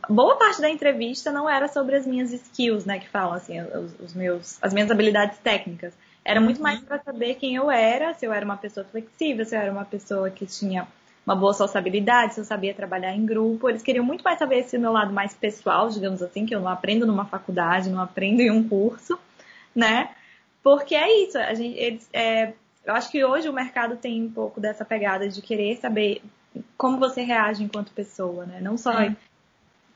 boa 0.09 0.37
parte 0.37 0.61
da 0.61 0.71
entrevista 0.71 1.31
não 1.33 1.49
era 1.49 1.69
sobre 1.69 1.97
as 1.97 2.07
minhas 2.07 2.33
skills, 2.33 2.85
né? 2.85 2.99
Que 2.99 3.09
falam 3.09 3.35
assim, 3.35 3.61
os, 3.61 3.99
os 4.01 4.15
meus, 4.15 4.59
as 4.63 4.73
minhas 4.73 4.91
habilidades 4.91 5.39
técnicas. 5.39 5.95
Era 6.25 6.41
muito 6.41 6.59
uhum. 6.59 6.63
mais 6.63 6.81
para 6.81 6.99
saber 7.03 7.35
quem 7.35 7.57
eu 7.57 7.71
era, 7.71 8.15
se 8.15 8.25
eu 8.27 8.33
era 8.33 8.45
uma 8.45 8.57
pessoa 8.57 8.85
flexível, 8.85 9.45
se 9.45 9.57
eu 9.57 9.61
era 9.61 9.73
uma 9.73 9.85
pessoa 9.85 10.31
que 10.31 10.47
tinha 10.47 10.87
uma 11.27 11.37
boa 11.37 11.53
sociabilidade, 11.53 12.35
se 12.35 12.41
eu 12.41 12.45
sabia 12.45 12.75
trabalhar 12.75 13.15
em 13.15 13.25
grupo. 13.25 13.69
Eles 13.69 13.83
queriam 13.83 14.05
muito 14.05 14.23
mais 14.23 14.39
saber 14.39 14.59
esse 14.59 14.77
meu 14.79 14.93
lado 14.93 15.13
mais 15.13 15.35
pessoal, 15.35 15.89
digamos 15.89 16.23
assim, 16.23 16.47
que 16.47 16.55
eu 16.55 16.61
não 16.61 16.69
aprendo 16.69 17.07
numa 17.07 17.25
faculdade, 17.25 17.91
não 17.91 18.01
aprendo 18.01 18.41
em 18.41 18.51
um 18.51 18.69
curso, 18.69 19.19
né? 19.75 20.11
Porque 20.63 20.95
é 20.95 21.25
isso, 21.25 21.39
a 21.39 21.55
gente, 21.55 21.77
eles, 21.77 22.09
é, 22.13 22.53
eu 22.85 22.95
acho 22.95 23.11
que 23.11 23.25
hoje 23.25 23.49
o 23.49 23.53
mercado 23.53 23.97
tem 23.97 24.23
um 24.23 24.31
pouco 24.31 24.61
dessa 24.61 24.85
pegada 24.85 25.29
de 25.29 25.41
querer 25.43 25.77
saber 25.77 26.23
como 26.77 26.99
você 26.99 27.23
reage 27.23 27.63
enquanto 27.63 27.93
pessoa, 27.93 28.45
né? 28.45 28.61
Não 28.61 28.77
só 28.77 28.93
é. 29.01 29.17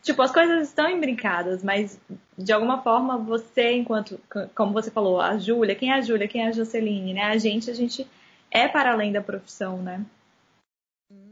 Tipo, 0.06 0.22
as 0.22 0.30
coisas 0.30 0.68
estão 0.68 0.88
embrincadas, 0.88 1.64
mas 1.64 1.98
de 2.38 2.52
alguma 2.52 2.80
forma 2.80 3.18
você, 3.18 3.72
enquanto, 3.72 4.20
como 4.54 4.72
você 4.72 4.88
falou, 4.88 5.20
a 5.20 5.36
Júlia, 5.36 5.74
quem 5.74 5.90
é 5.90 5.94
a 5.94 6.00
Júlia, 6.00 6.28
quem 6.28 6.44
é 6.44 6.46
a 6.46 6.52
Joceline, 6.52 7.12
né? 7.12 7.24
A 7.24 7.36
gente, 7.38 7.68
a 7.68 7.74
gente 7.74 8.06
é 8.48 8.68
para 8.68 8.92
além 8.92 9.10
da 9.10 9.20
profissão, 9.20 9.82
né? 9.82 10.06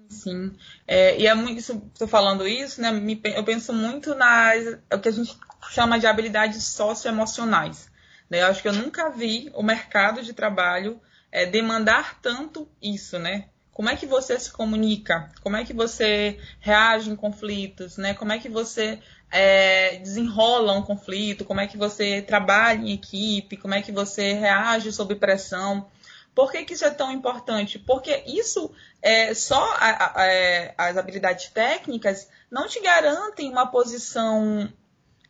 Sim, 0.09 0.57
é, 0.89 1.17
e 1.21 1.25
é 1.25 1.35
muito, 1.37 1.61
estou 1.61 2.09
falando 2.09 2.49
isso, 2.49 2.83
né? 2.83 2.91
eu 3.37 3.45
penso 3.45 3.73
muito 3.73 4.13
nas, 4.13 4.67
é 4.91 4.97
o 4.97 5.01
que 5.01 5.09
a 5.09 5.13
gente 5.13 5.39
chama 5.71 5.97
de 5.97 6.09
habilidades 6.09 6.65
socioemocionais. 6.65 7.89
Né? 8.29 8.43
Eu 8.43 8.49
acho 8.49 8.61
que 8.61 8.67
eu 8.67 8.73
nunca 8.73 9.09
vi 9.09 9.53
o 9.55 9.63
mercado 9.63 10.21
de 10.21 10.33
trabalho 10.33 11.01
é, 11.31 11.47
demandar 11.47 12.21
tanto 12.21 12.69
isso, 12.83 13.21
né? 13.21 13.51
Como 13.75 13.91
é 13.91 13.97
que 13.97 14.07
você 14.07 14.39
se 14.39 14.53
comunica? 14.53 15.29
Como 15.43 15.57
é 15.57 15.65
que 15.65 15.73
você 15.73 16.39
reage 16.61 17.11
em 17.11 17.17
conflitos? 17.17 17.97
Né? 17.97 18.15
Como 18.15 18.33
é 18.33 18.39
que 18.39 18.49
você 18.49 19.01
é, 19.33 19.97
desenrola 19.97 20.73
um 20.73 20.83
conflito? 20.83 21.45
Como 21.45 21.61
é 21.61 21.67
que 21.67 21.77
você 21.77 22.23
trabalha 22.23 22.79
em 22.79 22.93
equipe? 22.93 23.57
Como 23.57 23.75
é 23.75 23.83
que 23.83 23.91
você 23.91 24.33
reage 24.35 24.93
sob 24.93 25.17
pressão? 25.17 25.89
Por 26.33 26.53
que, 26.53 26.65
que 26.65 26.75
isso 26.75 26.85
é 26.85 26.91
tão 26.91 27.11
importante? 27.11 27.77
Porque 27.81 28.23
isso 28.27 28.71
é 29.03 29.35
só 29.35 29.63
a, 29.75 30.21
a, 30.21 30.27
é, 30.27 30.73
as 30.79 30.97
habilidades 30.97 31.49
técnicas 31.49 32.29
não 32.49 32.69
te 32.69 32.81
garantem 32.81 33.51
uma 33.51 33.67
posição 33.67 34.73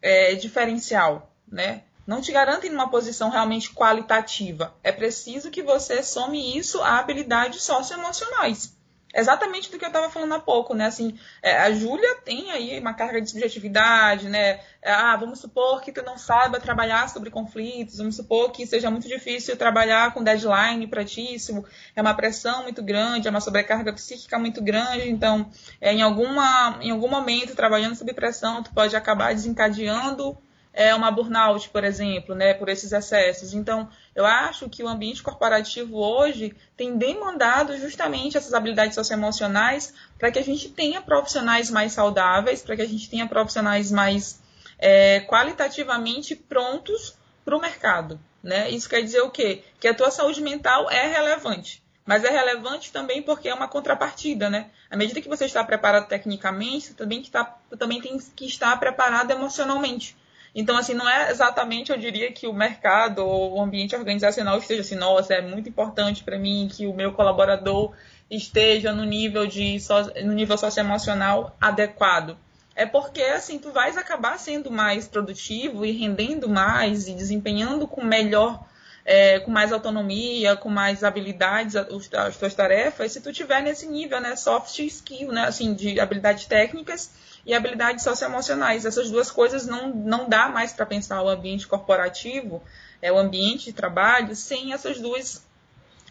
é, 0.02 0.34
diferencial, 0.34 1.32
né? 1.50 1.82
Não 2.06 2.20
te 2.20 2.32
garantem 2.32 2.70
numa 2.70 2.90
posição 2.90 3.30
realmente 3.30 3.72
qualitativa. 3.72 4.74
É 4.82 4.92
preciso 4.92 5.50
que 5.50 5.62
você 5.62 6.02
some 6.02 6.56
isso 6.56 6.80
a 6.80 6.98
habilidades 6.98 7.62
socioemocionais 7.62 8.74
exatamente 9.14 9.70
do 9.70 9.78
que 9.78 9.84
eu 9.84 9.88
estava 9.88 10.10
falando 10.10 10.34
há 10.34 10.40
pouco, 10.40 10.74
né? 10.74 10.86
Assim, 10.86 11.16
é, 11.40 11.56
a 11.58 11.72
Júlia 11.72 12.16
tem 12.24 12.50
aí 12.50 12.78
uma 12.80 12.92
carga 12.92 13.20
de 13.20 13.30
subjetividade, 13.30 14.28
né? 14.28 14.60
É, 14.82 14.92
ah, 14.92 15.16
vamos 15.16 15.38
supor 15.38 15.80
que 15.80 15.92
tu 15.92 16.02
não 16.02 16.18
saiba 16.18 16.58
trabalhar 16.58 17.08
sobre 17.08 17.30
conflitos, 17.30 17.98
vamos 17.98 18.16
supor 18.16 18.50
que 18.50 18.66
seja 18.66 18.90
muito 18.90 19.06
difícil 19.06 19.56
trabalhar 19.56 20.12
com 20.12 20.22
deadline 20.22 20.86
para 20.88 21.04
ti, 21.04 21.34
isso 21.34 21.64
é 21.94 22.02
uma 22.02 22.14
pressão 22.14 22.64
muito 22.64 22.82
grande, 22.82 23.28
é 23.28 23.30
uma 23.30 23.40
sobrecarga 23.40 23.92
psíquica 23.92 24.38
muito 24.38 24.60
grande, 24.60 25.08
então, 25.08 25.48
é, 25.80 25.92
em, 25.92 26.02
alguma, 26.02 26.78
em 26.80 26.90
algum 26.90 27.08
momento, 27.08 27.54
trabalhando 27.54 27.94
sob 27.94 28.12
pressão, 28.12 28.62
tu 28.62 28.72
pode 28.74 28.96
acabar 28.96 29.32
desencadeando 29.32 30.36
é 30.74 30.92
uma 30.92 31.10
burnout, 31.10 31.70
por 31.70 31.84
exemplo, 31.84 32.34
né, 32.34 32.52
por 32.52 32.68
esses 32.68 32.92
excessos. 32.92 33.54
Então, 33.54 33.88
eu 34.14 34.26
acho 34.26 34.68
que 34.68 34.82
o 34.82 34.88
ambiente 34.88 35.22
corporativo 35.22 35.96
hoje 35.96 36.54
tem 36.76 36.98
demandado 36.98 37.76
justamente 37.78 38.36
essas 38.36 38.52
habilidades 38.52 38.96
socioemocionais 38.96 39.94
para 40.18 40.32
que 40.32 40.38
a 40.38 40.44
gente 40.44 40.68
tenha 40.68 41.00
profissionais 41.00 41.70
mais 41.70 41.92
saudáveis, 41.92 42.60
para 42.60 42.74
que 42.74 42.82
a 42.82 42.88
gente 42.88 43.08
tenha 43.08 43.26
profissionais 43.26 43.92
mais 43.92 44.42
é, 44.78 45.20
qualitativamente 45.20 46.34
prontos 46.34 47.16
para 47.44 47.56
o 47.56 47.60
mercado. 47.60 48.18
Né? 48.42 48.68
Isso 48.68 48.88
quer 48.88 49.02
dizer 49.02 49.20
o 49.20 49.30
quê? 49.30 49.62
Que 49.78 49.88
a 49.88 49.94
tua 49.94 50.10
saúde 50.10 50.42
mental 50.42 50.90
é 50.90 51.06
relevante. 51.06 51.82
Mas 52.04 52.22
é 52.24 52.28
relevante 52.28 52.92
também 52.92 53.22
porque 53.22 53.48
é 53.48 53.54
uma 53.54 53.66
contrapartida, 53.66 54.50
né? 54.50 54.66
À 54.90 54.96
medida 54.96 55.22
que 55.22 55.28
você 55.28 55.46
está 55.46 55.64
preparado 55.64 56.06
tecnicamente, 56.06 56.88
você 56.88 56.92
também, 56.94 57.22
tá, 57.22 57.56
também 57.78 57.98
tem 57.98 58.18
que 58.36 58.44
estar 58.44 58.78
preparado 58.78 59.30
emocionalmente. 59.30 60.14
Então, 60.54 60.76
assim, 60.76 60.94
não 60.94 61.08
é 61.08 61.30
exatamente, 61.30 61.90
eu 61.90 61.98
diria, 61.98 62.30
que 62.30 62.46
o 62.46 62.52
mercado 62.52 63.26
ou 63.26 63.56
o 63.56 63.60
ambiente 63.60 63.96
organizacional 63.96 64.56
esteja 64.58 64.82
assim, 64.82 64.94
nossa, 64.94 65.34
é 65.34 65.42
muito 65.42 65.68
importante 65.68 66.22
para 66.22 66.38
mim 66.38 66.68
que 66.70 66.86
o 66.86 66.94
meu 66.94 67.12
colaborador 67.12 67.92
esteja 68.30 68.92
no 68.92 69.04
nível 69.04 69.46
de 69.46 69.78
no 70.24 70.32
nível 70.32 70.56
socioemocional 70.56 71.56
adequado. 71.60 72.36
É 72.76 72.86
porque 72.86 73.22
assim 73.22 73.58
tu 73.58 73.70
vais 73.70 73.96
acabar 73.96 74.38
sendo 74.38 74.70
mais 74.70 75.06
produtivo 75.06 75.84
e 75.84 75.92
rendendo 75.92 76.48
mais 76.48 77.06
e 77.06 77.14
desempenhando 77.14 77.86
com 77.86 78.02
melhor 78.02 78.64
é, 79.04 79.38
com 79.40 79.50
mais 79.50 79.72
autonomia, 79.72 80.56
com 80.56 80.70
mais 80.70 81.04
habilidades 81.04 81.76
as 81.76 82.36
tuas 82.36 82.54
tarefas, 82.54 83.12
se 83.12 83.20
tu 83.20 83.32
tiver 83.32 83.62
nesse 83.62 83.86
nível, 83.86 84.18
né, 84.20 84.34
soft 84.34 84.78
skill, 84.78 85.30
né, 85.30 85.44
assim, 85.44 85.74
de 85.74 86.00
habilidades 86.00 86.46
técnicas 86.46 87.10
e 87.46 87.54
habilidades 87.54 88.02
socioemocionais. 88.02 88.84
Essas 88.84 89.10
duas 89.10 89.30
coisas 89.30 89.66
não, 89.66 89.88
não 89.88 90.28
dá 90.28 90.48
mais 90.48 90.72
para 90.72 90.86
pensar 90.86 91.22
o 91.22 91.28
ambiente 91.28 91.66
corporativo, 91.66 92.62
é 93.02 93.12
o 93.12 93.18
ambiente 93.18 93.66
de 93.66 93.72
trabalho, 93.72 94.34
sem 94.34 94.72
essas 94.72 94.98
duas 94.98 95.44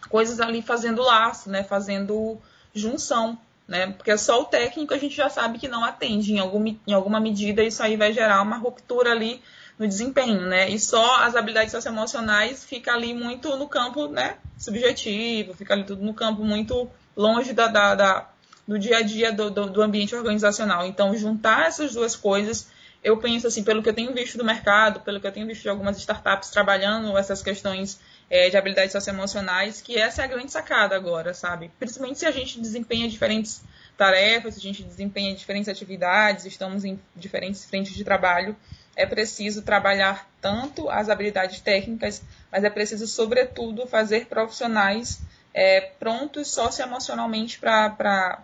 coisas 0.08 0.40
ali 0.40 0.62
fazendo 0.62 1.02
laço, 1.02 1.50
né, 1.50 1.64
fazendo 1.64 2.38
junção. 2.74 3.38
Né? 3.66 3.92
Porque 3.92 4.16
só 4.18 4.42
o 4.42 4.44
técnico 4.44 4.92
a 4.92 4.98
gente 4.98 5.16
já 5.16 5.30
sabe 5.30 5.58
que 5.58 5.68
não 5.68 5.84
atende. 5.84 6.34
Em, 6.34 6.38
algum, 6.38 6.64
em 6.86 6.92
alguma 6.92 7.18
medida, 7.18 7.62
isso 7.62 7.82
aí 7.82 7.96
vai 7.96 8.12
gerar 8.12 8.42
uma 8.42 8.58
ruptura 8.58 9.10
ali 9.10 9.42
no 9.78 9.88
desempenho, 9.88 10.42
né? 10.42 10.70
E 10.70 10.78
só 10.78 11.22
as 11.22 11.34
habilidades 11.34 11.72
socioemocionais 11.72 12.64
fica 12.64 12.92
ali 12.92 13.12
muito 13.12 13.56
no 13.56 13.66
campo, 13.66 14.06
né? 14.06 14.36
Subjetivo, 14.56 15.54
fica 15.54 15.74
ali 15.74 15.84
tudo 15.84 16.04
no 16.04 16.14
campo 16.14 16.44
muito 16.44 16.88
longe 17.16 17.52
da, 17.52 17.66
da, 17.66 17.94
da 17.94 18.28
do 18.66 18.78
dia 18.78 18.98
a 18.98 19.02
dia 19.02 19.32
do, 19.32 19.50
do, 19.50 19.70
do, 19.70 19.82
ambiente 19.82 20.14
organizacional. 20.14 20.86
Então, 20.86 21.16
juntar 21.16 21.66
essas 21.66 21.92
duas 21.92 22.16
coisas, 22.16 22.68
eu 23.02 23.18
penso 23.18 23.46
assim, 23.46 23.62
pelo 23.62 23.82
que 23.82 23.88
eu 23.88 23.94
tenho 23.94 24.12
visto 24.14 24.38
do 24.38 24.44
mercado, 24.44 25.00
pelo 25.00 25.20
que 25.20 25.26
eu 25.26 25.32
tenho 25.32 25.46
visto 25.46 25.62
de 25.62 25.68
algumas 25.68 25.98
startups 25.98 26.50
trabalhando 26.50 27.16
essas 27.18 27.42
questões 27.42 28.00
é, 28.30 28.48
de 28.48 28.56
habilidades 28.56 28.92
socioemocionais, 28.92 29.82
que 29.82 29.98
essa 29.98 30.22
é 30.22 30.24
a 30.24 30.28
grande 30.28 30.50
sacada 30.50 30.96
agora, 30.96 31.34
sabe? 31.34 31.70
Principalmente 31.78 32.20
se 32.20 32.26
a 32.26 32.30
gente 32.30 32.58
desempenha 32.58 33.08
diferentes 33.08 33.62
tarefas, 33.96 34.54
se 34.54 34.60
a 34.60 34.62
gente 34.62 34.82
desempenha 34.82 35.34
diferentes 35.34 35.68
atividades, 35.68 36.46
estamos 36.46 36.84
em 36.84 36.98
diferentes 37.14 37.64
frentes 37.66 37.94
de 37.94 38.02
trabalho, 38.02 38.56
é 38.96 39.04
preciso 39.04 39.62
trabalhar 39.62 40.28
tanto 40.40 40.88
as 40.88 41.08
habilidades 41.08 41.60
técnicas, 41.60 42.22
mas 42.50 42.64
é 42.64 42.70
preciso, 42.70 43.06
sobretudo, 43.06 43.86
fazer 43.86 44.26
profissionais 44.26 45.20
é, 45.52 45.80
prontos 45.98 46.48
socioemocionalmente 46.48 47.58
para 47.58 48.42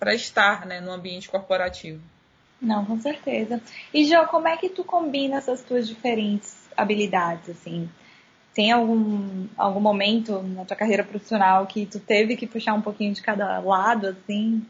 para 0.00 0.14
estar 0.14 0.64
né, 0.64 0.80
no 0.80 0.90
ambiente 0.90 1.28
corporativo. 1.28 2.00
Não, 2.60 2.84
com 2.84 2.98
certeza. 2.98 3.60
E 3.92 4.04
Jo, 4.04 4.26
como 4.26 4.48
é 4.48 4.56
que 4.56 4.70
tu 4.70 4.82
combina 4.82 5.36
essas 5.36 5.62
tuas 5.62 5.86
diferentes 5.86 6.56
habilidades, 6.76 7.50
assim? 7.50 7.88
Tem 8.54 8.72
algum, 8.72 9.46
algum 9.56 9.80
momento 9.80 10.42
na 10.42 10.64
tua 10.64 10.76
carreira 10.76 11.04
profissional 11.04 11.66
que 11.66 11.86
tu 11.86 12.00
teve 12.00 12.36
que 12.36 12.46
puxar 12.46 12.74
um 12.74 12.82
pouquinho 12.82 13.14
de 13.14 13.22
cada 13.22 13.60
lado, 13.60 14.08
assim? 14.08 14.66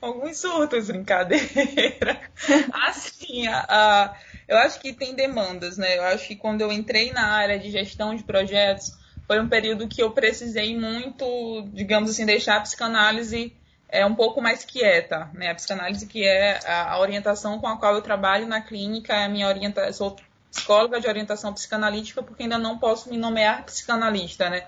Alguns 0.00 0.38
surtos, 0.38 0.86
brincadeira. 0.86 2.20
assim, 2.72 3.46
a, 3.46 3.66
a, 3.68 4.14
eu 4.48 4.56
acho 4.58 4.80
que 4.80 4.92
tem 4.92 5.14
demandas, 5.14 5.76
né? 5.76 5.98
Eu 5.98 6.04
acho 6.04 6.26
que 6.26 6.36
quando 6.36 6.62
eu 6.62 6.72
entrei 6.72 7.12
na 7.12 7.26
área 7.26 7.58
de 7.58 7.70
gestão 7.70 8.14
de 8.14 8.22
projetos, 8.22 8.96
foi 9.26 9.40
um 9.40 9.48
período 9.48 9.86
que 9.86 10.02
eu 10.02 10.10
precisei 10.10 10.76
muito, 10.76 11.68
digamos 11.72 12.10
assim, 12.10 12.24
deixar 12.24 12.56
a 12.56 12.60
psicanálise 12.62 13.54
é 13.92 14.06
um 14.06 14.14
pouco 14.14 14.40
mais 14.40 14.64
quieta, 14.64 15.28
né? 15.34 15.50
A 15.50 15.54
psicanálise 15.54 16.06
que 16.06 16.26
é 16.26 16.60
a, 16.66 16.98
orientação 16.98 17.58
com 17.58 17.66
a 17.66 17.76
qual 17.76 17.94
eu 17.94 18.02
trabalho 18.02 18.46
na 18.46 18.60
clínica, 18.60 19.14
é 19.14 19.24
a 19.24 19.28
minha 19.28 19.48
orientação, 19.48 19.92
sou 19.92 20.16
psicóloga 20.50 21.00
de 21.00 21.06
orientação 21.06 21.52
psicanalítica 21.52 22.22
porque 22.22 22.42
ainda 22.42 22.58
não 22.58 22.78
posso 22.78 23.08
me 23.08 23.16
nomear 23.16 23.64
psicanalista, 23.64 24.50
né? 24.50 24.66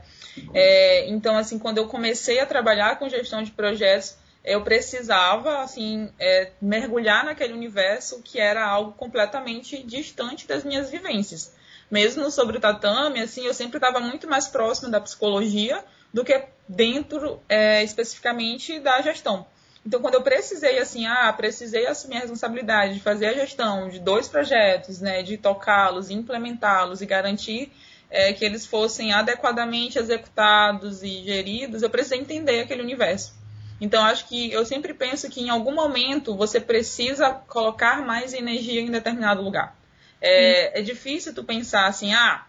É, 0.54 1.08
então, 1.08 1.36
assim, 1.36 1.58
quando 1.58 1.78
eu 1.78 1.86
comecei 1.86 2.40
a 2.40 2.46
trabalhar 2.46 2.98
com 2.98 3.08
gestão 3.08 3.42
de 3.42 3.50
projetos, 3.50 4.16
eu 4.44 4.62
precisava, 4.62 5.60
assim, 5.60 6.10
é, 6.18 6.50
mergulhar 6.60 7.24
naquele 7.24 7.52
universo 7.52 8.22
que 8.22 8.40
era 8.40 8.64
algo 8.64 8.92
completamente 8.92 9.82
distante 9.82 10.48
das 10.48 10.64
minhas 10.64 10.90
vivências. 10.90 11.54
Mesmo 11.90 12.30
sobre 12.30 12.56
o 12.56 12.60
tatame, 12.60 13.20
assim, 13.20 13.44
eu 13.44 13.54
sempre 13.54 13.76
estava 13.76 14.00
muito 14.00 14.28
mais 14.28 14.48
próximo 14.48 14.90
da 14.90 15.00
psicologia 15.00 15.84
do 16.12 16.24
que 16.24 16.44
dentro 16.68 17.40
é, 17.48 17.82
especificamente 17.82 18.78
da 18.78 19.00
gestão. 19.00 19.46
Então, 19.84 20.00
quando 20.00 20.14
eu 20.14 20.22
precisei, 20.22 20.78
assim, 20.78 21.06
ah, 21.06 21.32
precisei 21.32 21.86
assumir 21.86 22.18
a 22.18 22.20
responsabilidade 22.20 22.94
de 22.94 23.00
fazer 23.00 23.26
a 23.26 23.34
gestão 23.34 23.88
de 23.88 23.98
dois 23.98 24.28
projetos, 24.28 25.00
né, 25.00 25.22
de 25.22 25.36
tocá-los, 25.36 26.08
implementá-los 26.08 27.00
e 27.00 27.06
garantir 27.06 27.72
é, 28.08 28.32
que 28.32 28.44
eles 28.44 28.64
fossem 28.64 29.12
adequadamente 29.12 29.98
executados 29.98 31.02
e 31.02 31.24
geridos, 31.24 31.82
eu 31.82 31.90
precisei 31.90 32.18
entender 32.18 32.60
aquele 32.60 32.82
universo. 32.82 33.34
Então, 33.80 34.04
acho 34.04 34.28
que 34.28 34.52
eu 34.52 34.64
sempre 34.64 34.94
penso 34.94 35.28
que 35.28 35.40
em 35.40 35.50
algum 35.50 35.74
momento 35.74 36.36
você 36.36 36.60
precisa 36.60 37.30
colocar 37.30 38.00
mais 38.02 38.32
energia 38.32 38.80
em 38.80 38.90
determinado 38.90 39.42
lugar. 39.42 39.76
É, 40.20 40.78
é 40.78 40.82
difícil 40.82 41.34
tu 41.34 41.42
pensar 41.42 41.86
assim, 41.88 42.14
ah, 42.14 42.46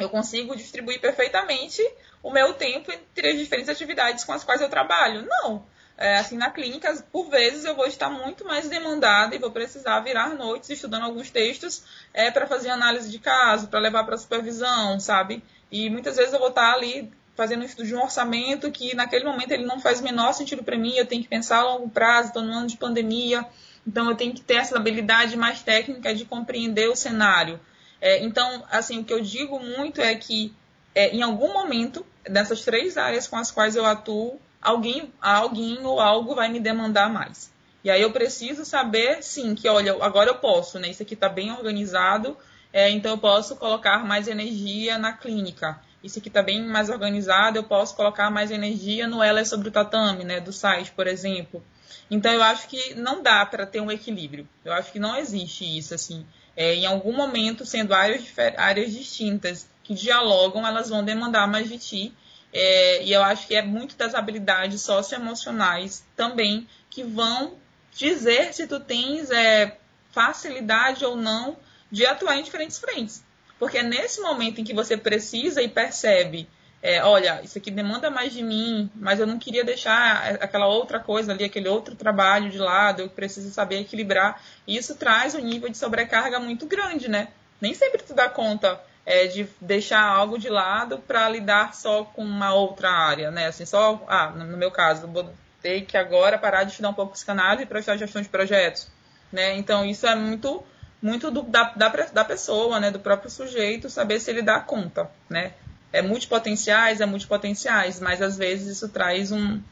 eu 0.00 0.08
consigo 0.08 0.56
distribuir 0.56 1.00
perfeitamente 1.00 1.80
o 2.22 2.30
meu 2.30 2.54
tempo 2.54 2.90
entre 2.92 3.28
as 3.28 3.38
diferentes 3.38 3.68
atividades 3.68 4.24
com 4.24 4.32
as 4.32 4.44
quais 4.44 4.60
eu 4.60 4.68
trabalho. 4.68 5.26
Não. 5.26 5.64
É, 5.96 6.18
assim, 6.18 6.36
na 6.36 6.48
clínica, 6.48 6.94
por 7.10 7.28
vezes 7.28 7.64
eu 7.64 7.74
vou 7.74 7.86
estar 7.86 8.08
muito 8.08 8.44
mais 8.44 8.68
demandada 8.68 9.34
e 9.34 9.38
vou 9.38 9.50
precisar 9.50 9.98
virar 10.00 10.32
noites 10.34 10.70
estudando 10.70 11.02
alguns 11.02 11.28
textos 11.28 11.82
é, 12.14 12.30
para 12.30 12.46
fazer 12.46 12.70
análise 12.70 13.10
de 13.10 13.18
caso, 13.18 13.66
para 13.66 13.80
levar 13.80 14.04
para 14.04 14.16
supervisão, 14.16 15.00
sabe? 15.00 15.42
E 15.72 15.90
muitas 15.90 16.16
vezes 16.16 16.32
eu 16.32 16.38
vou 16.38 16.50
estar 16.50 16.72
ali 16.72 17.10
fazendo 17.34 17.62
um 17.62 17.64
estudo 17.64 17.86
de 17.86 17.94
um 17.96 18.02
orçamento 18.02 18.70
que 18.70 18.94
naquele 18.94 19.24
momento 19.24 19.50
ele 19.50 19.64
não 19.64 19.80
faz 19.80 20.00
o 20.00 20.04
menor 20.04 20.32
sentido 20.32 20.62
para 20.62 20.76
mim, 20.76 20.94
eu 20.94 21.06
tenho 21.06 21.22
que 21.22 21.28
pensar 21.28 21.58
a 21.58 21.64
longo 21.64 21.88
prazo, 21.88 22.28
estou 22.28 22.42
no 22.42 22.52
ano 22.52 22.66
de 22.68 22.76
pandemia, 22.76 23.44
então 23.86 24.08
eu 24.08 24.16
tenho 24.16 24.32
que 24.32 24.40
ter 24.40 24.54
essa 24.54 24.76
habilidade 24.76 25.36
mais 25.36 25.62
técnica 25.62 26.14
de 26.14 26.24
compreender 26.24 26.88
o 26.88 26.94
cenário. 26.94 27.58
É, 28.00 28.22
então, 28.22 28.64
assim, 28.70 29.00
o 29.00 29.04
que 29.04 29.12
eu 29.12 29.20
digo 29.20 29.58
muito 29.58 30.00
é 30.00 30.14
que 30.14 30.54
é, 30.94 31.14
em 31.14 31.22
algum 31.22 31.52
momento, 31.52 32.04
dessas 32.24 32.62
três 32.62 32.96
áreas 32.96 33.26
com 33.26 33.36
as 33.36 33.50
quais 33.50 33.76
eu 33.76 33.84
atuo, 33.84 34.40
alguém, 34.60 35.12
alguém 35.20 35.84
ou 35.84 36.00
algo 36.00 36.34
vai 36.34 36.48
me 36.48 36.60
demandar 36.60 37.08
mais. 37.08 37.50
E 37.82 37.90
aí 37.90 38.02
eu 38.02 38.10
preciso 38.10 38.64
saber, 38.64 39.22
sim, 39.22 39.54
que 39.54 39.68
olha, 39.68 39.92
agora 40.02 40.30
eu 40.30 40.36
posso, 40.36 40.78
né? 40.78 40.88
Isso 40.88 41.02
aqui 41.02 41.14
está 41.14 41.28
bem 41.28 41.52
organizado, 41.52 42.36
é, 42.72 42.90
então 42.90 43.12
eu 43.12 43.18
posso 43.18 43.56
colocar 43.56 44.04
mais 44.04 44.28
energia 44.28 44.98
na 44.98 45.12
clínica. 45.12 45.80
Isso 46.02 46.18
aqui 46.18 46.28
está 46.28 46.42
bem 46.42 46.64
mais 46.64 46.90
organizado, 46.90 47.58
eu 47.58 47.64
posso 47.64 47.96
colocar 47.96 48.30
mais 48.30 48.50
energia 48.50 49.06
no 49.06 49.22
Ela 49.22 49.40
é 49.40 49.44
sobre 49.44 49.68
o 49.68 49.72
tatame, 49.72 50.24
né? 50.24 50.40
Do 50.40 50.52
site, 50.52 50.90
por 50.92 51.06
exemplo. 51.06 51.62
Então 52.10 52.32
eu 52.32 52.42
acho 52.42 52.68
que 52.68 52.94
não 52.94 53.22
dá 53.22 53.44
para 53.46 53.66
ter 53.66 53.80
um 53.80 53.90
equilíbrio. 53.90 54.48
Eu 54.64 54.72
acho 54.72 54.92
que 54.92 54.98
não 54.98 55.16
existe 55.16 55.64
isso, 55.64 55.94
assim. 55.94 56.26
É, 56.56 56.74
em 56.74 56.86
algum 56.86 57.12
momento, 57.12 57.64
sendo 57.64 57.94
áreas, 57.94 58.24
áreas 58.56 58.92
distintas 58.92 59.68
que 59.88 59.94
dialogam, 59.94 60.66
elas 60.66 60.90
vão 60.90 61.02
demandar 61.02 61.48
mais 61.48 61.66
de 61.66 61.78
ti. 61.78 62.14
É, 62.52 63.02
e 63.02 63.10
eu 63.10 63.22
acho 63.22 63.46
que 63.46 63.56
é 63.56 63.62
muito 63.62 63.96
das 63.96 64.14
habilidades 64.14 64.82
socioemocionais 64.82 66.04
também 66.14 66.68
que 66.90 67.02
vão 67.02 67.54
dizer 67.94 68.52
se 68.52 68.66
tu 68.66 68.80
tens 68.80 69.30
é, 69.30 69.78
facilidade 70.12 71.06
ou 71.06 71.16
não 71.16 71.56
de 71.90 72.04
atuar 72.04 72.36
em 72.36 72.42
diferentes 72.42 72.78
frentes. 72.78 73.24
Porque 73.58 73.78
é 73.78 73.82
nesse 73.82 74.20
momento 74.20 74.60
em 74.60 74.64
que 74.64 74.74
você 74.74 74.94
precisa 74.94 75.62
e 75.62 75.68
percebe, 75.68 76.46
é, 76.82 77.02
olha, 77.02 77.40
isso 77.42 77.56
aqui 77.56 77.70
demanda 77.70 78.10
mais 78.10 78.30
de 78.30 78.42
mim, 78.42 78.90
mas 78.94 79.18
eu 79.18 79.26
não 79.26 79.38
queria 79.38 79.64
deixar 79.64 80.34
aquela 80.34 80.66
outra 80.66 81.00
coisa 81.00 81.32
ali, 81.32 81.44
aquele 81.44 81.68
outro 81.68 81.96
trabalho 81.96 82.50
de 82.50 82.58
lado, 82.58 83.00
eu 83.00 83.08
preciso 83.08 83.50
saber 83.50 83.80
equilibrar. 83.80 84.42
E 84.66 84.76
isso 84.76 84.96
traz 84.96 85.34
um 85.34 85.40
nível 85.40 85.70
de 85.70 85.78
sobrecarga 85.78 86.38
muito 86.38 86.66
grande, 86.66 87.08
né? 87.08 87.28
Nem 87.58 87.72
sempre 87.72 88.02
tu 88.02 88.14
dá 88.14 88.28
conta 88.28 88.78
é, 89.08 89.26
de 89.26 89.48
deixar 89.58 90.02
algo 90.02 90.38
de 90.38 90.50
lado 90.50 90.98
para 90.98 91.26
lidar 91.30 91.74
só 91.74 92.04
com 92.04 92.22
uma 92.22 92.52
outra 92.52 92.90
área, 92.90 93.30
né? 93.30 93.46
Assim, 93.46 93.64
só, 93.64 94.04
ah, 94.06 94.28
no 94.32 94.58
meu 94.58 94.70
caso, 94.70 95.06
vou 95.06 95.32
ter 95.62 95.86
que 95.86 95.96
agora 95.96 96.36
parar 96.36 96.64
de 96.64 96.72
estudar 96.72 96.90
um 96.90 96.94
pouco 96.94 97.12
psicanálise 97.12 97.62
e 97.62 97.66
prestar 97.66 97.96
gestão 97.96 98.20
de 98.20 98.28
projetos, 98.28 98.86
né? 99.32 99.56
Então, 99.56 99.82
isso 99.86 100.06
é 100.06 100.14
muito 100.14 100.62
muito 101.00 101.30
do, 101.30 101.42
da, 101.42 101.72
da, 101.74 101.88
da, 101.88 102.24
pessoa, 102.24 102.78
né, 102.80 102.90
do 102.90 102.98
próprio 102.98 103.30
sujeito, 103.30 103.88
saber 103.88 104.20
se 104.20 104.30
ele 104.30 104.42
dá 104.42 104.60
conta, 104.60 105.08
né? 105.30 105.54
É 105.90 106.02
multipotenciais, 106.02 107.00
é 107.00 107.06
multipotenciais, 107.06 108.00
mas 108.00 108.20
às 108.20 108.36
vezes 108.36 108.76
isso 108.76 108.90
traz 108.90 109.32
um... 109.32 109.62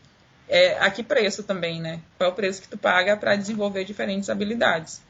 É, 0.49 0.79
a 0.79 0.91
que 0.91 1.03
preço 1.03 1.43
também, 1.43 1.81
né? 1.81 2.01
Qual 2.17 2.31
é 2.31 2.33
o 2.33 2.35
preço 2.35 2.63
que 2.63 2.69
tu 2.69 2.79
paga 2.79 3.17
para 3.17 3.37
desenvolver 3.37 3.85
diferentes 3.85 4.31
habilidades? 4.31 5.03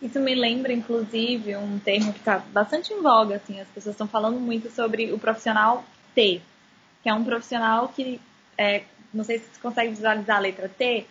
Isso 0.00 0.18
me 0.18 0.34
lembra, 0.34 0.72
inclusive, 0.72 1.56
um 1.56 1.78
termo 1.78 2.12
que 2.12 2.20
está 2.20 2.38
bastante 2.38 2.92
em 2.92 3.02
voga, 3.02 3.36
assim, 3.36 3.60
as 3.60 3.68
pessoas 3.68 3.94
estão 3.94 4.08
falando 4.08 4.40
muito 4.40 4.70
sobre 4.70 5.12
o 5.12 5.18
profissional 5.18 5.84
T, 6.14 6.40
que 7.02 7.08
é 7.08 7.14
um 7.14 7.24
profissional 7.24 7.88
que, 7.88 8.20
é, 8.56 8.84
não 9.12 9.24
sei 9.24 9.38
se 9.38 9.46
você 9.46 9.60
consegue 9.60 9.90
visualizar 9.90 10.38
a 10.38 10.40
letra 10.40 10.68
T, 10.68 11.06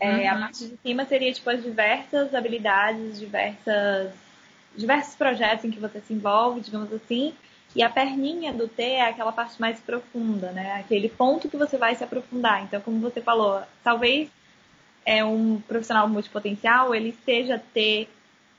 é, 0.00 0.10
uhum. 0.10 0.28
A 0.28 0.40
parte 0.40 0.66
de 0.66 0.76
cima 0.76 1.04
seria 1.04 1.32
tipo 1.32 1.50
as 1.50 1.62
diversas 1.62 2.34
habilidades, 2.34 3.18
diversas, 3.18 4.12
diversos 4.76 5.14
projetos 5.16 5.64
em 5.64 5.70
que 5.70 5.80
você 5.80 6.00
se 6.00 6.12
envolve, 6.12 6.60
digamos 6.60 6.92
assim. 6.92 7.34
E 7.74 7.82
a 7.82 7.90
perninha 7.90 8.52
do 8.52 8.68
T 8.68 8.82
é 8.82 9.08
aquela 9.08 9.32
parte 9.32 9.60
mais 9.60 9.78
profunda, 9.80 10.52
né? 10.52 10.74
Aquele 10.80 11.08
ponto 11.08 11.48
que 11.48 11.56
você 11.56 11.76
vai 11.76 11.94
se 11.94 12.04
aprofundar. 12.04 12.62
Então, 12.62 12.80
como 12.80 13.00
você 13.00 13.20
falou, 13.20 13.62
talvez 13.82 14.30
é 15.08 15.24
um 15.24 15.58
profissional 15.66 16.06
multipotencial, 16.06 16.94
ele 16.94 17.08
esteja 17.08 17.58
T 17.72 18.06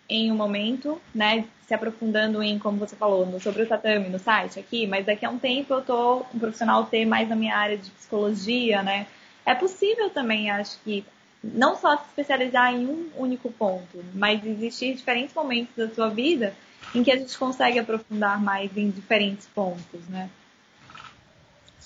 em 0.09 0.31
um 0.31 0.35
momento, 0.35 0.99
né? 1.13 1.45
Se 1.67 1.75
aprofundando 1.75 2.41
em, 2.41 2.57
como 2.57 2.79
você 2.79 2.95
falou, 2.95 3.23
no, 3.23 3.39
sobre 3.39 3.61
o 3.61 3.67
tatame, 3.67 4.09
no 4.09 4.17
site 4.17 4.59
aqui, 4.59 4.87
mas 4.87 5.05
daqui 5.05 5.23
a 5.23 5.29
um 5.29 5.37
tempo 5.37 5.71
eu 5.75 5.83
tô 5.83 6.25
um 6.33 6.39
profissional 6.39 6.85
T 6.87 7.05
mais 7.05 7.29
na 7.29 7.35
minha 7.35 7.55
área 7.55 7.77
de 7.77 7.91
psicologia, 7.91 8.81
né? 8.81 9.05
É 9.45 9.53
possível 9.53 10.09
também, 10.09 10.49
acho 10.49 10.79
que, 10.83 11.05
não 11.43 11.75
só 11.77 11.95
se 11.97 12.05
especializar 12.07 12.73
em 12.73 12.87
um 12.87 13.11
único 13.15 13.51
ponto, 13.51 14.03
mas 14.15 14.43
existir 14.43 14.95
diferentes 14.95 15.35
momentos 15.35 15.75
da 15.77 15.87
sua 15.93 16.09
vida 16.09 16.55
em 16.95 17.03
que 17.03 17.11
a 17.11 17.15
gente 17.15 17.37
consegue 17.37 17.77
aprofundar 17.77 18.41
mais 18.41 18.75
em 18.75 18.89
diferentes 18.89 19.45
pontos, 19.53 20.01
né? 20.09 20.31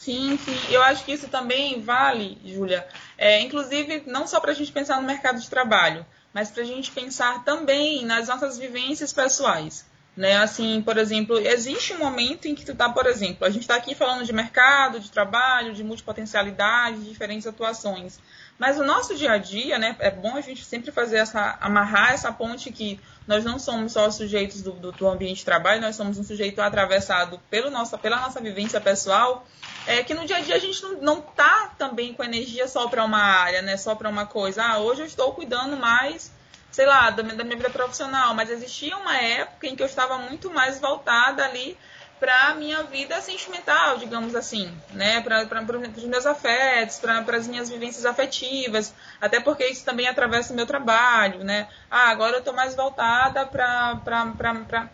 Sim, 0.04 0.38
sim. 0.38 0.58
Eu 0.70 0.84
acho 0.84 1.06
que 1.06 1.14
isso 1.14 1.30
também 1.30 1.80
vale, 1.80 2.38
Júlia, 2.44 2.86
é, 3.18 3.40
inclusive 3.40 4.04
não 4.06 4.28
só 4.28 4.42
para 4.42 4.52
a 4.52 4.54
gente 4.54 4.70
pensar 4.70 5.02
no 5.02 5.08
mercado 5.08 5.40
de 5.40 5.50
trabalho, 5.50 6.06
mas 6.34 6.52
para 6.52 6.62
a 6.62 6.66
gente 6.66 6.92
pensar 6.92 7.46
também 7.46 8.04
nas 8.06 8.28
nossas 8.28 8.58
vivências 8.58 9.14
pessoais. 9.14 9.86
Né? 10.16 10.36
Assim, 10.36 10.82
por 10.82 10.98
exemplo, 10.98 11.40
existe 11.40 11.94
um 11.94 12.00
momento 12.00 12.50
em 12.50 12.54
que 12.54 12.66
tu 12.66 12.76
tá, 12.76 12.90
por 12.90 13.06
exemplo, 13.06 13.48
a 13.48 13.50
gente 13.50 13.62
está 13.62 13.76
aqui 13.76 13.96
falando 13.96 14.26
de 14.26 14.34
mercado, 14.34 15.00
de 15.00 15.10
trabalho, 15.10 15.74
de 15.74 15.86
multipotencialidade, 15.86 17.00
de 17.00 17.10
diferentes 17.10 17.48
atuações. 17.48 18.20
Mas 18.60 18.78
o 18.78 18.84
nosso 18.84 19.16
dia 19.16 19.32
a 19.32 19.38
dia, 19.38 19.80
né, 19.80 19.96
é 20.00 20.12
bom 20.12 20.36
a 20.36 20.42
gente 20.42 20.64
sempre 20.66 20.92
fazer 20.92 21.18
essa, 21.18 21.58
amarrar 21.62 22.12
essa 22.12 22.32
ponte 22.32 22.72
que 22.72 23.00
nós 23.26 23.44
não 23.44 23.58
somos 23.58 23.94
só 23.94 24.12
sujeitos 24.12 24.62
do, 24.62 24.74
do, 24.74 24.92
do 24.92 25.08
ambiente 25.08 25.38
de 25.38 25.46
trabalho, 25.46 25.82
nós 25.82 25.96
somos 25.96 26.18
um 26.18 26.24
sujeito 26.24 26.62
atravessado 26.62 27.40
pelo 27.50 27.72
nossa, 27.72 27.98
pela 27.98 28.20
nossa 28.20 28.40
vivência 28.40 28.80
pessoal, 28.80 29.48
é 29.86 30.04
que 30.04 30.14
no 30.14 30.26
dia 30.26 30.38
a 30.38 30.42
dia 30.42 30.56
a 30.56 30.60
gente 30.60 30.82
não, 30.82 31.02
não 31.02 31.22
tá 31.22 31.72
também 31.78 32.14
com 32.14 32.24
energia 32.24 32.68
só 32.68 32.88
para 32.88 33.04
uma 33.04 33.22
área, 33.22 33.62
né, 33.62 33.78
só 33.78 33.96
para 33.96 34.10
uma 34.10 34.26
coisa. 34.26 34.64
Ah, 34.64 34.80
hoje 34.80 35.02
eu 35.02 35.06
estou 35.06 35.34
cuidando 35.34 35.76
mais, 35.78 36.32
sei 36.72 36.86
lá, 36.86 37.10
da, 37.10 37.24
da 37.24 37.44
minha 37.44 37.58
vida 37.58 37.70
profissional, 37.70 38.34
mas 38.34 38.50
existia 38.50 38.96
uma 38.98 39.18
época 39.18 39.68
em 39.68 39.76
que 39.76 39.84
eu 39.84 39.88
estava 39.88 40.18
muito 40.18 40.50
mais 40.52 40.80
voltada 40.80 41.44
ali 41.44 41.78
para 42.24 42.52
a 42.52 42.56
minha 42.56 42.84
vida 42.84 43.20
sentimental, 43.20 43.98
digamos 43.98 44.34
assim, 44.34 44.74
né? 44.92 45.20
Para 45.20 45.44
os 45.44 46.04
meus 46.06 46.26
afetos, 46.26 46.98
para 46.98 47.20
as 47.36 47.48
minhas 47.48 47.70
vivências 47.70 48.06
afetivas, 48.06 48.94
até 49.20 49.42
porque 49.42 49.68
isso 49.68 49.84
também 49.84 50.08
atravessa 50.08 50.54
o 50.54 50.56
meu 50.56 50.66
trabalho, 50.66 51.44
né? 51.44 51.68
Ah, 51.92 52.10
agora 52.12 52.36
eu 52.38 52.40
estou 52.40 52.54
mais 52.54 52.76
voltada 52.76 53.46
para 53.46 54.00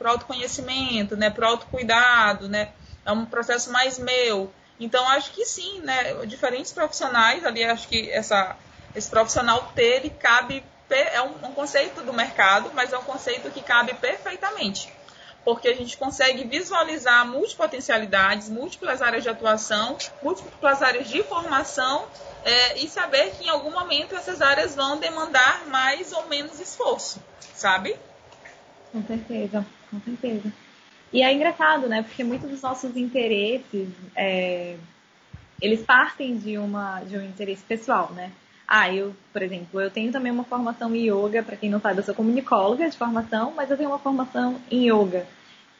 o 0.01 0.07
autoconhecimento, 0.07 1.15
né? 1.15 1.29
Para 1.29 1.45
o 1.45 1.51
autocuidado, 1.51 2.49
né? 2.49 2.69
É 3.05 3.11
um 3.11 3.25
processo 3.27 3.71
mais 3.71 3.99
meu. 3.99 4.51
Então, 4.79 5.07
acho 5.09 5.31
que 5.31 5.45
sim, 5.45 5.81
né? 5.81 6.25
Diferentes 6.25 6.71
profissionais, 6.71 7.45
ali, 7.45 7.63
acho 7.63 7.87
que 7.87 8.09
essa, 8.11 8.55
esse 8.95 9.09
profissional 9.09 9.71
ter, 9.75 9.97
ele 9.97 10.09
cabe, 10.09 10.63
é 10.89 11.21
um, 11.21 11.47
um 11.47 11.53
conceito 11.53 12.01
do 12.01 12.13
mercado, 12.13 12.71
mas 12.73 12.93
é 12.93 12.97
um 12.97 13.03
conceito 13.03 13.51
que 13.51 13.61
cabe 13.61 13.93
perfeitamente 13.95 14.89
porque 15.43 15.69
a 15.69 15.75
gente 15.75 15.97
consegue 15.97 16.43
visualizar 16.43 17.25
multipotencialidades, 17.25 18.49
múltiplas 18.49 19.01
áreas 19.01 19.23
de 19.23 19.29
atuação, 19.29 19.97
múltiplas 20.21 20.81
áreas 20.83 21.07
de 21.07 21.23
formação 21.23 22.05
é, 22.43 22.79
e 22.79 22.87
saber 22.87 23.31
que 23.31 23.45
em 23.45 23.49
algum 23.49 23.71
momento 23.71 24.15
essas 24.15 24.41
áreas 24.41 24.75
vão 24.75 24.97
demandar 24.97 25.65
mais 25.67 26.11
ou 26.11 26.27
menos 26.27 26.59
esforço, 26.59 27.21
sabe? 27.53 27.95
Com 28.91 29.03
certeza, 29.05 29.65
com 29.89 29.99
certeza. 30.01 30.53
E 31.11 31.23
é 31.23 31.33
engraçado, 31.33 31.87
né? 31.87 32.03
Porque 32.03 32.23
muitos 32.23 32.49
dos 32.49 32.61
nossos 32.61 32.95
interesses, 32.95 33.87
é, 34.15 34.75
eles 35.61 35.81
partem 35.81 36.37
de, 36.37 36.57
uma, 36.57 37.01
de 37.01 37.17
um 37.17 37.23
interesse 37.23 37.63
pessoal, 37.63 38.11
né? 38.13 38.31
Ah, 38.67 38.93
eu, 38.93 39.15
por 39.33 39.41
exemplo, 39.41 39.81
eu 39.81 39.89
tenho 39.89 40.11
também 40.11 40.31
uma 40.31 40.43
formação 40.43 40.95
em 40.95 41.09
yoga, 41.09 41.41
para 41.41 41.55
quem 41.55 41.71
não 41.71 41.81
sabe, 41.81 41.99
eu 41.99 42.03
sou 42.03 42.13
comunicóloga 42.13 42.87
de 42.87 42.95
formação, 42.95 43.51
mas 43.55 43.71
eu 43.71 43.77
tenho 43.77 43.89
uma 43.89 43.97
formação 43.97 44.61
em 44.69 44.87
yoga. 44.91 45.25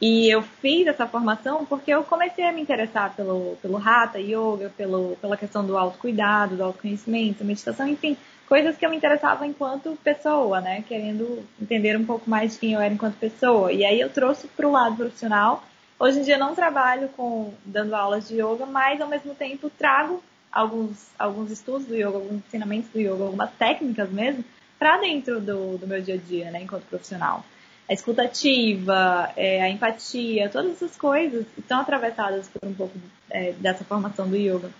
E 0.00 0.28
eu 0.28 0.42
fiz 0.42 0.86
essa 0.86 1.06
formação 1.06 1.64
porque 1.66 1.92
eu 1.92 2.02
comecei 2.02 2.44
a 2.44 2.52
me 2.52 2.62
interessar 2.62 3.14
pelo, 3.14 3.56
pelo 3.60 3.76
Hatha 3.76 4.18
Yoga, 4.18 4.72
pelo, 4.74 5.14
pela 5.20 5.36
questão 5.36 5.64
do 5.64 5.76
autocuidado, 5.76 6.56
do 6.56 6.64
autoconhecimento, 6.64 7.44
meditação, 7.44 7.86
enfim, 7.86 8.16
coisas 8.50 8.76
que 8.76 8.84
eu 8.84 8.90
me 8.90 8.96
interessava 8.96 9.46
enquanto 9.46 9.96
pessoa, 10.02 10.60
né? 10.60 10.82
Querendo 10.88 11.46
entender 11.62 11.96
um 11.96 12.04
pouco 12.04 12.28
mais 12.28 12.54
de 12.54 12.58
quem 12.58 12.72
eu 12.72 12.80
era 12.80 12.92
enquanto 12.92 13.14
pessoa. 13.14 13.72
E 13.72 13.84
aí 13.84 14.00
eu 14.00 14.10
trouxe 14.10 14.48
para 14.48 14.66
o 14.66 14.72
lado 14.72 14.96
profissional. 14.96 15.62
Hoje 15.96 16.18
em 16.18 16.22
dia 16.24 16.34
eu 16.34 16.40
não 16.40 16.52
trabalho 16.52 17.08
com 17.16 17.54
dando 17.64 17.94
aulas 17.94 18.26
de 18.26 18.34
yoga, 18.34 18.66
mas 18.66 19.00
ao 19.00 19.06
mesmo 19.06 19.36
tempo 19.36 19.70
trago 19.78 20.20
alguns, 20.50 21.10
alguns 21.16 21.52
estudos 21.52 21.86
do 21.86 21.94
yoga, 21.94 22.16
alguns 22.16 22.42
ensinamentos 22.44 22.90
do 22.90 22.98
yoga, 22.98 23.22
algumas 23.22 23.52
técnicas 23.52 24.10
mesmo, 24.10 24.44
para 24.76 24.96
dentro 24.96 25.40
do, 25.40 25.78
do 25.78 25.86
meu 25.86 26.02
dia 26.02 26.14
a 26.14 26.18
dia, 26.18 26.50
né, 26.50 26.62
enquanto 26.62 26.82
profissional. 26.86 27.44
A 27.88 27.92
escutativa, 27.92 29.30
é, 29.36 29.62
a 29.62 29.68
empatia, 29.68 30.48
todas 30.48 30.72
essas 30.72 30.96
coisas 30.96 31.46
estão 31.56 31.80
atravessadas 31.80 32.48
por 32.48 32.68
um 32.68 32.74
pouco 32.74 32.98
é, 33.30 33.52
dessa 33.52 33.84
formação 33.84 34.28
do 34.28 34.36
yoga. 34.36 34.70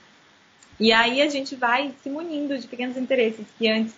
E 0.81 0.95
aí 0.95 1.21
a 1.21 1.29
gente 1.29 1.55
vai 1.55 1.95
se 2.03 2.09
munindo 2.09 2.59
de 2.59 2.66
pequenos 2.66 2.97
interesses 2.97 3.47
que 3.59 3.69
antes 3.69 3.95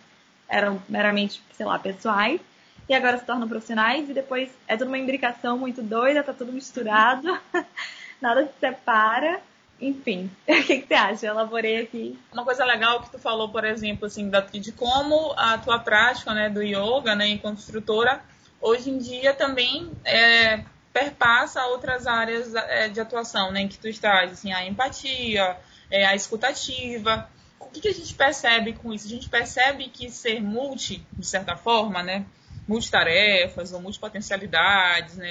eram 0.49 0.83
meramente, 0.89 1.41
sei 1.55 1.65
lá, 1.65 1.79
pessoais, 1.79 2.41
e 2.89 2.93
agora 2.93 3.17
se 3.19 3.25
tornam 3.25 3.49
profissionais, 3.49 4.11
e 4.11 4.13
depois 4.13 4.51
é 4.67 4.77
tudo 4.77 4.89
uma 4.89 4.99
imbricação 4.99 5.57
muito 5.57 5.81
doida, 5.81 6.25
tá 6.25 6.33
tudo 6.33 6.53
misturado, 6.53 7.39
nada 8.21 8.45
se 8.47 8.53
separa, 8.59 9.41
enfim, 9.81 10.29
o 10.47 10.63
que, 10.65 10.81
que, 10.81 10.89
você 10.89 10.95
acha? 10.95 11.27
Eu 11.27 11.35
elaborei 11.35 11.79
aqui. 11.79 12.19
Uma 12.33 12.45
coisa 12.45 12.65
legal 12.65 13.01
que 13.01 13.11
tu 13.11 13.19
falou, 13.19 13.49
por 13.49 13.65
exemplo, 13.65 14.07
assim, 14.07 14.29
de 14.55 14.73
como 14.73 15.33
a 15.37 15.57
tua 15.59 15.79
prática 15.79 16.35
né, 16.35 16.51
do 16.51 16.63
yoga, 16.63 17.15
né, 17.15 17.29
enquanto 17.29 17.59
instrutora, 17.59 18.21
hoje 18.61 18.91
em 18.91 18.99
dia 18.99 19.33
também 19.33 19.89
é, 20.05 20.65
perpassa 20.93 21.65
outras 21.67 22.09
áreas 22.09 22.53
é, 22.57 22.89
de 22.89 23.01
atuação, 23.01 23.53
né, 23.53 23.61
em 23.61 23.69
que 23.69 23.79
tu 23.79 23.87
estás, 23.87 24.33
assim, 24.33 24.53
a 24.53 24.67
empatia, 24.67 25.57
é, 25.93 26.07
a 26.07 26.17
escutativa. 26.17 27.31
O 27.61 27.67
que, 27.67 27.81
que 27.81 27.89
a 27.89 27.95
gente 27.95 28.15
percebe 28.15 28.73
com 28.73 28.93
isso? 28.93 29.07
A 29.07 29.11
gente 29.11 29.29
percebe 29.29 29.89
que 29.89 30.11
ser 30.11 30.43
multi, 30.43 31.07
de 31.13 31.27
certa 31.27 31.55
forma, 31.55 32.03
né, 32.03 32.25
multitarefas 32.67 33.73
ou 33.73 33.81
multipotencialidades, 33.81 35.17
né, 35.17 35.31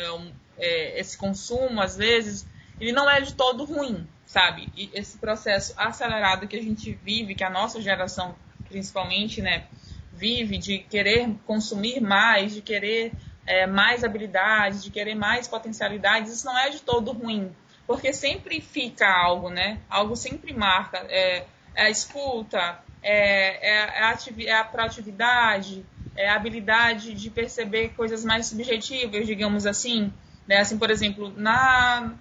é, 0.58 1.00
esse 1.00 1.17
consumo, 1.17 1.82
às 1.82 1.97
vezes, 1.97 2.47
ele 2.80 2.91
não 2.91 3.10
é 3.10 3.19
de 3.19 3.34
todo 3.34 3.65
ruim, 3.65 4.08
sabe? 4.26 4.71
E 4.76 4.89
esse 4.93 5.17
processo 5.17 5.74
acelerado 5.76 6.47
que 6.47 6.56
a 6.56 6.62
gente 6.62 6.93
vive, 7.04 7.36
que 7.36 7.43
a 7.43 7.50
nossa 7.50 7.82
geração 7.82 8.36
principalmente, 8.71 9.41
né, 9.41 9.65
vive 10.13 10.58
de 10.58 10.80
querer 10.80 11.30
consumir 11.45 12.00
mais, 12.00 12.54
de 12.54 12.62
querer 12.62 13.12
é, 13.45 13.67
mais 13.67 14.04
habilidades, 14.04 14.84
de 14.84 14.89
querer 14.89 15.15
mais 15.15 15.47
potencialidades, 15.47 16.32
isso 16.32 16.45
não 16.45 16.58
é 16.58 16.69
de 16.69 16.82
todo 16.82 17.12
ruim, 17.12 17.54
porque 17.92 18.14
sempre 18.14 18.62
fica 18.62 19.06
algo, 19.06 19.50
né? 19.50 19.80
Algo 19.90 20.16
sempre 20.16 20.54
marca. 20.54 21.06
É, 21.10 21.44
é 21.76 21.84
a 21.84 21.90
escuta, 21.90 22.80
é, 23.04 23.70
é, 23.70 24.00
é 24.00 24.04
a, 24.04 24.18
é 24.46 24.54
a 24.54 24.64
proatividade, 24.64 25.86
é 26.16 26.30
a 26.30 26.36
habilidade 26.36 27.14
de 27.14 27.30
perceber 27.30 27.90
coisas 27.90 28.24
mais 28.24 28.48
subjetivas, 28.48 29.28
digamos 29.28 29.66
assim. 29.66 30.10
Né? 30.48 30.60
Assim, 30.60 30.78
por 30.78 30.90
exemplo, 30.90 31.34
na 31.36 32.14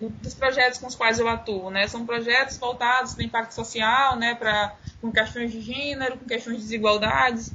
dos 0.00 0.34
projetos 0.34 0.78
com 0.78 0.86
os 0.86 0.94
quais 0.94 1.18
eu 1.18 1.26
atuo, 1.26 1.68
né? 1.68 1.88
São 1.88 2.06
projetos 2.06 2.56
voltados 2.56 3.14
para 3.14 3.24
impacto 3.24 3.50
social, 3.50 4.14
né? 4.14 4.36
Para 4.36 4.72
com 5.00 5.10
questões 5.10 5.50
de 5.50 5.60
gênero, 5.60 6.16
com 6.16 6.26
questões 6.26 6.58
de 6.58 6.62
desigualdades. 6.62 7.52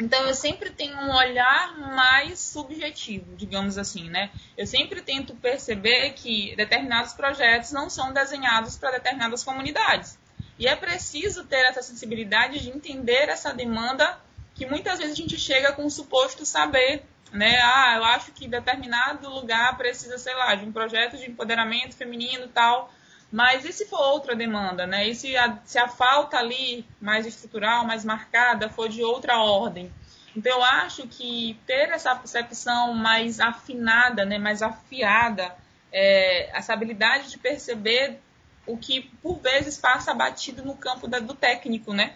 Então 0.00 0.26
eu 0.26 0.34
sempre 0.34 0.70
tenho 0.70 0.96
um 0.96 1.14
olhar 1.14 1.76
mais 1.78 2.38
subjetivo, 2.38 3.34
digamos 3.36 3.76
assim, 3.76 4.08
né? 4.08 4.30
Eu 4.56 4.66
sempre 4.66 5.02
tento 5.02 5.34
perceber 5.34 6.12
que 6.12 6.54
determinados 6.56 7.12
projetos 7.14 7.72
não 7.72 7.90
são 7.90 8.12
desenhados 8.12 8.76
para 8.76 8.92
determinadas 8.92 9.42
comunidades. 9.42 10.18
E 10.58 10.66
é 10.66 10.76
preciso 10.76 11.44
ter 11.44 11.64
essa 11.66 11.82
sensibilidade 11.82 12.60
de 12.60 12.70
entender 12.70 13.28
essa 13.28 13.52
demanda 13.52 14.20
que 14.54 14.66
muitas 14.66 14.98
vezes 14.98 15.14
a 15.14 15.16
gente 15.16 15.38
chega 15.38 15.72
com 15.72 15.84
o 15.84 15.90
suposto 15.90 16.44
saber 16.46 17.04
né? 17.32 17.58
Ah, 17.62 17.94
eu 17.96 18.04
acho 18.04 18.32
que 18.32 18.48
determinado 18.48 19.28
lugar 19.28 19.76
precisa, 19.76 20.18
sei 20.18 20.34
lá, 20.34 20.54
de 20.54 20.64
um 20.64 20.72
projeto 20.72 21.16
de 21.16 21.30
empoderamento 21.30 21.94
feminino 21.94 22.48
tal. 22.48 22.92
Mas 23.30 23.64
e 23.64 23.72
se 23.72 23.86
for 23.86 24.00
outra 24.00 24.34
demanda, 24.34 24.86
né? 24.86 25.06
E 25.06 25.14
se 25.14 25.36
a, 25.36 25.58
se 25.64 25.78
a 25.78 25.86
falta 25.86 26.38
ali 26.38 26.86
mais 27.00 27.26
estrutural, 27.26 27.84
mais 27.84 28.04
marcada, 28.04 28.70
for 28.70 28.88
de 28.88 29.02
outra 29.02 29.38
ordem? 29.38 29.92
Então 30.34 30.52
eu 30.52 30.62
acho 30.62 31.06
que 31.06 31.58
ter 31.66 31.90
essa 31.90 32.14
percepção 32.14 32.94
mais 32.94 33.40
afinada, 33.40 34.24
né, 34.24 34.38
mais 34.38 34.62
afiada, 34.62 35.54
é, 35.92 36.56
essa 36.56 36.72
habilidade 36.72 37.30
de 37.30 37.38
perceber 37.38 38.18
o 38.66 38.76
que 38.76 39.02
por 39.22 39.40
vezes 39.40 39.78
passa 39.78 40.14
batido 40.14 40.62
no 40.64 40.76
campo 40.76 41.08
da, 41.08 41.18
do 41.18 41.34
técnico, 41.34 41.92
né? 41.92 42.14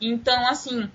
Então, 0.00 0.46
assim, 0.46 0.90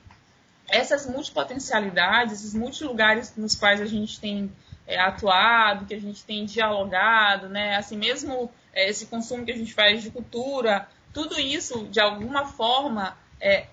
essas 0.70 1.06
multipotencialidades, 1.06 2.36
esses 2.36 2.54
multilugares 2.54 3.36
nos 3.36 3.56
quais 3.56 3.82
a 3.82 3.86
gente 3.86 4.20
tem 4.20 4.52
é, 4.88 5.00
atuado, 5.00 5.86
que 5.86 5.94
a 5.94 6.00
gente 6.00 6.24
tem 6.24 6.46
dialogado, 6.46 7.50
né? 7.50 7.76
Assim 7.76 7.98
mesmo 7.98 8.52
esse 8.74 9.06
consumo 9.06 9.46
que 9.46 9.52
a 9.52 9.58
gente 9.58 9.74
faz 9.74 10.02
de 10.02 10.10
cultura, 10.10 10.88
tudo 11.14 11.40
isso 11.40 11.86
de 11.88 12.00
alguma 12.00 12.46
forma 12.46 13.18
é, 13.40 13.68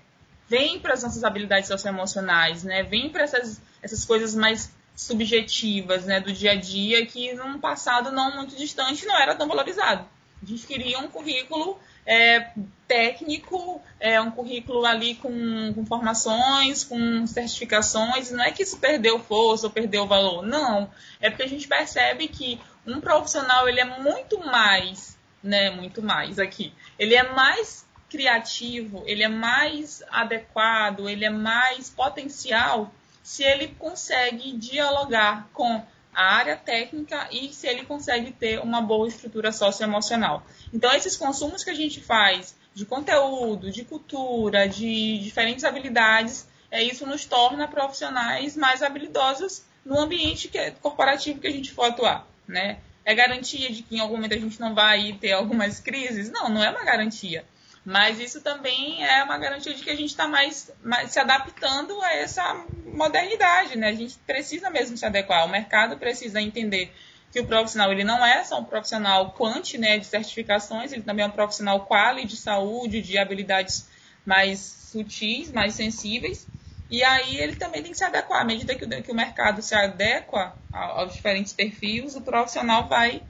vem 0.47 0.79
para 0.79 0.93
as 0.93 1.03
nossas 1.03 1.23
habilidades 1.23 1.67
socioemocionais, 1.67 2.63
né? 2.63 2.83
Vem 2.83 3.09
para 3.09 3.23
essas, 3.23 3.61
essas 3.81 4.03
coisas 4.03 4.35
mais 4.35 4.71
subjetivas, 4.95 6.05
né, 6.05 6.19
do 6.19 6.33
dia 6.33 6.51
a 6.51 6.55
dia 6.55 7.05
que 7.05 7.33
num 7.33 7.57
passado 7.57 8.11
não 8.11 8.35
muito 8.35 8.57
distante 8.57 9.05
não 9.05 9.17
era 9.17 9.33
tão 9.33 9.47
valorizado. 9.47 10.05
A 10.43 10.45
gente 10.45 10.67
queria 10.67 10.99
um 10.99 11.07
currículo 11.07 11.79
é, 12.05 12.51
técnico, 12.87 13.81
é 13.99 14.19
um 14.19 14.31
currículo 14.31 14.85
ali 14.85 15.15
com, 15.15 15.73
com, 15.73 15.85
formações, 15.85 16.83
com 16.83 17.27
certificações. 17.27 18.31
Não 18.31 18.43
é 18.43 18.51
que 18.51 18.63
isso 18.63 18.77
perdeu 18.77 19.19
força 19.19 19.67
ou 19.67 19.71
perdeu 19.71 20.07
valor, 20.07 20.45
não. 20.45 20.89
É 21.21 21.29
porque 21.29 21.43
a 21.43 21.47
gente 21.47 21.67
percebe 21.67 22.27
que 22.27 22.59
um 22.89 23.01
profissional 23.01 23.67
ele 23.67 23.79
é 23.79 23.85
muito 23.85 24.39
mais, 24.39 25.17
né, 25.43 25.69
muito 25.69 26.01
mais 26.01 26.39
aqui. 26.39 26.73
Ele 26.97 27.15
é 27.15 27.23
mais 27.31 27.85
criativo, 28.09 29.03
ele 29.05 29.23
é 29.23 29.27
mais 29.27 30.03
adequado, 30.09 31.07
ele 31.07 31.23
é 31.23 31.29
mais 31.29 31.89
potencial 31.89 32.91
se 33.21 33.43
ele 33.43 33.67
consegue 33.67 34.53
dialogar 34.53 35.47
com 35.53 35.83
a 36.13 36.35
área 36.35 36.57
técnica 36.57 37.27
e 37.31 37.53
se 37.53 37.67
ele 37.67 37.85
consegue 37.85 38.31
ter 38.31 38.59
uma 38.59 38.81
boa 38.81 39.07
estrutura 39.07 39.51
socioemocional. 39.51 40.43
Então, 40.73 40.91
esses 40.93 41.15
consumos 41.15 41.63
que 41.63 41.69
a 41.69 41.75
gente 41.75 42.01
faz 42.01 42.55
de 42.73 42.85
conteúdo, 42.85 43.71
de 43.71 43.85
cultura, 43.85 44.67
de 44.67 45.19
diferentes 45.19 45.63
habilidades, 45.63 46.47
é, 46.71 46.83
isso 46.83 47.05
nos 47.05 47.25
torna 47.25 47.67
profissionais 47.67 48.57
mais 48.57 48.81
habilidosos 48.81 49.63
no 49.85 49.99
ambiente 49.99 50.47
que 50.47 50.57
é 50.57 50.71
corporativo 50.71 51.39
que 51.39 51.47
a 51.47 51.51
gente 51.51 51.71
for 51.71 51.85
atuar, 51.85 52.27
né? 52.49 52.79
É 53.05 53.15
garantia 53.15 53.71
de 53.71 53.81
que 53.81 53.95
em 53.95 53.99
algum 53.99 54.15
momento 54.15 54.33
a 54.33 54.37
gente 54.37 54.59
não 54.59 54.75
vai 54.75 55.13
ter 55.13 55.31
algumas 55.31 55.79
crises? 55.79 56.29
Não, 56.29 56.49
não 56.49 56.63
é 56.63 56.69
uma 56.69 56.83
garantia. 56.83 57.45
Mas 57.85 58.19
isso 58.19 58.41
também 58.41 59.03
é 59.03 59.23
uma 59.23 59.37
garantia 59.37 59.73
de 59.73 59.81
que 59.81 59.89
a 59.89 59.95
gente 59.95 60.09
está 60.09 60.27
mais, 60.27 60.69
mais, 60.83 61.11
se 61.11 61.19
adaptando 61.19 61.99
a 62.01 62.13
essa 62.13 62.65
modernidade, 62.85 63.77
né? 63.77 63.87
A 63.87 63.93
gente 63.93 64.17
precisa 64.27 64.69
mesmo 64.69 64.97
se 64.97 65.05
adequar. 65.05 65.45
O 65.45 65.49
mercado 65.49 65.97
precisa 65.97 66.41
entender 66.41 66.93
que 67.31 67.39
o 67.39 67.45
profissional 67.45 67.91
ele 67.91 68.03
não 68.03 68.25
é 68.25 68.43
só 68.43 68.59
um 68.59 68.63
profissional 68.63 69.31
quant, 69.33 69.77
né, 69.77 69.97
de 69.97 70.05
certificações, 70.05 70.91
ele 70.91 71.03
também 71.03 71.23
é 71.23 71.27
um 71.27 71.31
profissional 71.31 71.85
quali 71.85 72.25
de 72.25 72.35
saúde, 72.35 73.01
de 73.01 73.17
habilidades 73.17 73.87
mais 74.25 74.59
sutis, 74.59 75.51
mais 75.51 75.75
sensíveis. 75.75 76.47
E 76.89 77.03
aí 77.03 77.37
ele 77.37 77.55
também 77.55 77.83
tem 77.83 77.91
que 77.91 77.97
se 77.97 78.03
adequar. 78.03 78.41
À 78.41 78.45
medida 78.45 78.73
que 78.75 78.83
o, 78.83 79.03
que 79.03 79.11
o 79.11 79.15
mercado 79.15 79.61
se 79.61 79.75
adequa 79.75 80.53
aos 80.71 81.13
diferentes 81.13 81.53
perfis, 81.53 82.15
o 82.15 82.21
profissional 82.21 82.87
vai 82.87 83.21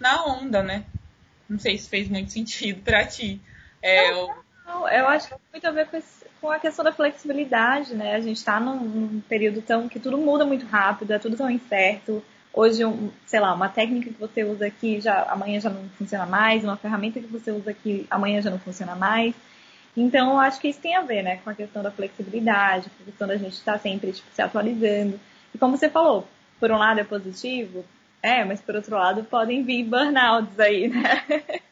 na 0.00 0.24
onda, 0.24 0.62
né? 0.62 0.84
Não 1.48 1.58
sei 1.58 1.76
se 1.76 1.88
fez 1.88 2.08
muito 2.08 2.32
sentido 2.32 2.82
para 2.82 3.04
ti. 3.04 3.40
É, 3.82 4.10
não, 4.10 4.18
eu... 4.18 4.34
não, 4.66 4.88
eu 4.88 5.08
acho 5.08 5.28
que 5.28 5.34
tem 5.34 5.40
muito 5.52 5.66
a 5.66 5.70
ver 5.70 5.86
com, 5.88 5.96
esse, 5.96 6.24
com 6.40 6.50
a 6.50 6.58
questão 6.58 6.82
da 6.82 6.92
flexibilidade, 6.92 7.94
né? 7.94 8.14
A 8.14 8.20
gente 8.20 8.38
está 8.38 8.58
num, 8.58 8.76
num, 8.76 9.20
período 9.20 9.60
tão 9.60 9.88
que 9.88 10.00
tudo 10.00 10.16
muda 10.16 10.46
muito 10.46 10.64
rápido, 10.64 11.12
é 11.12 11.18
tudo 11.18 11.36
tão 11.36 11.50
incerto. 11.50 12.24
Hoje, 12.54 12.84
um, 12.84 13.10
sei 13.26 13.40
lá, 13.40 13.52
uma 13.52 13.68
técnica 13.68 14.10
que 14.10 14.18
você 14.18 14.42
usa 14.42 14.66
aqui 14.66 15.00
já 15.00 15.22
amanhã 15.24 15.60
já 15.60 15.68
não 15.68 15.88
funciona 15.90 16.24
mais, 16.24 16.64
uma 16.64 16.76
ferramenta 16.76 17.20
que 17.20 17.26
você 17.26 17.50
usa 17.50 17.70
aqui 17.70 18.06
amanhã 18.10 18.40
já 18.40 18.50
não 18.50 18.58
funciona 18.58 18.94
mais. 18.94 19.34
Então, 19.96 20.32
eu 20.32 20.38
acho 20.38 20.60
que 20.60 20.68
isso 20.68 20.80
tem 20.80 20.96
a 20.96 21.02
ver, 21.02 21.22
né, 21.22 21.36
com 21.44 21.50
a 21.50 21.54
questão 21.54 21.82
da 21.82 21.90
flexibilidade, 21.90 22.88
com 22.88 23.02
a 23.02 23.06
questão 23.06 23.28
da 23.28 23.36
gente 23.36 23.52
estar 23.52 23.74
tá 23.74 23.78
sempre 23.78 24.12
tipo, 24.12 24.28
se 24.32 24.40
atualizando. 24.40 25.20
E 25.54 25.58
como 25.58 25.76
você 25.76 25.90
falou, 25.90 26.26
por 26.58 26.70
um 26.70 26.78
lado 26.78 27.00
é 27.00 27.04
positivo, 27.04 27.84
é, 28.22 28.44
mas 28.44 28.60
por 28.60 28.74
outro 28.76 28.96
lado 28.96 29.24
podem 29.24 29.62
vir 29.62 29.84
burnouts 29.84 30.58
aí, 30.58 30.88
né? 30.88 31.24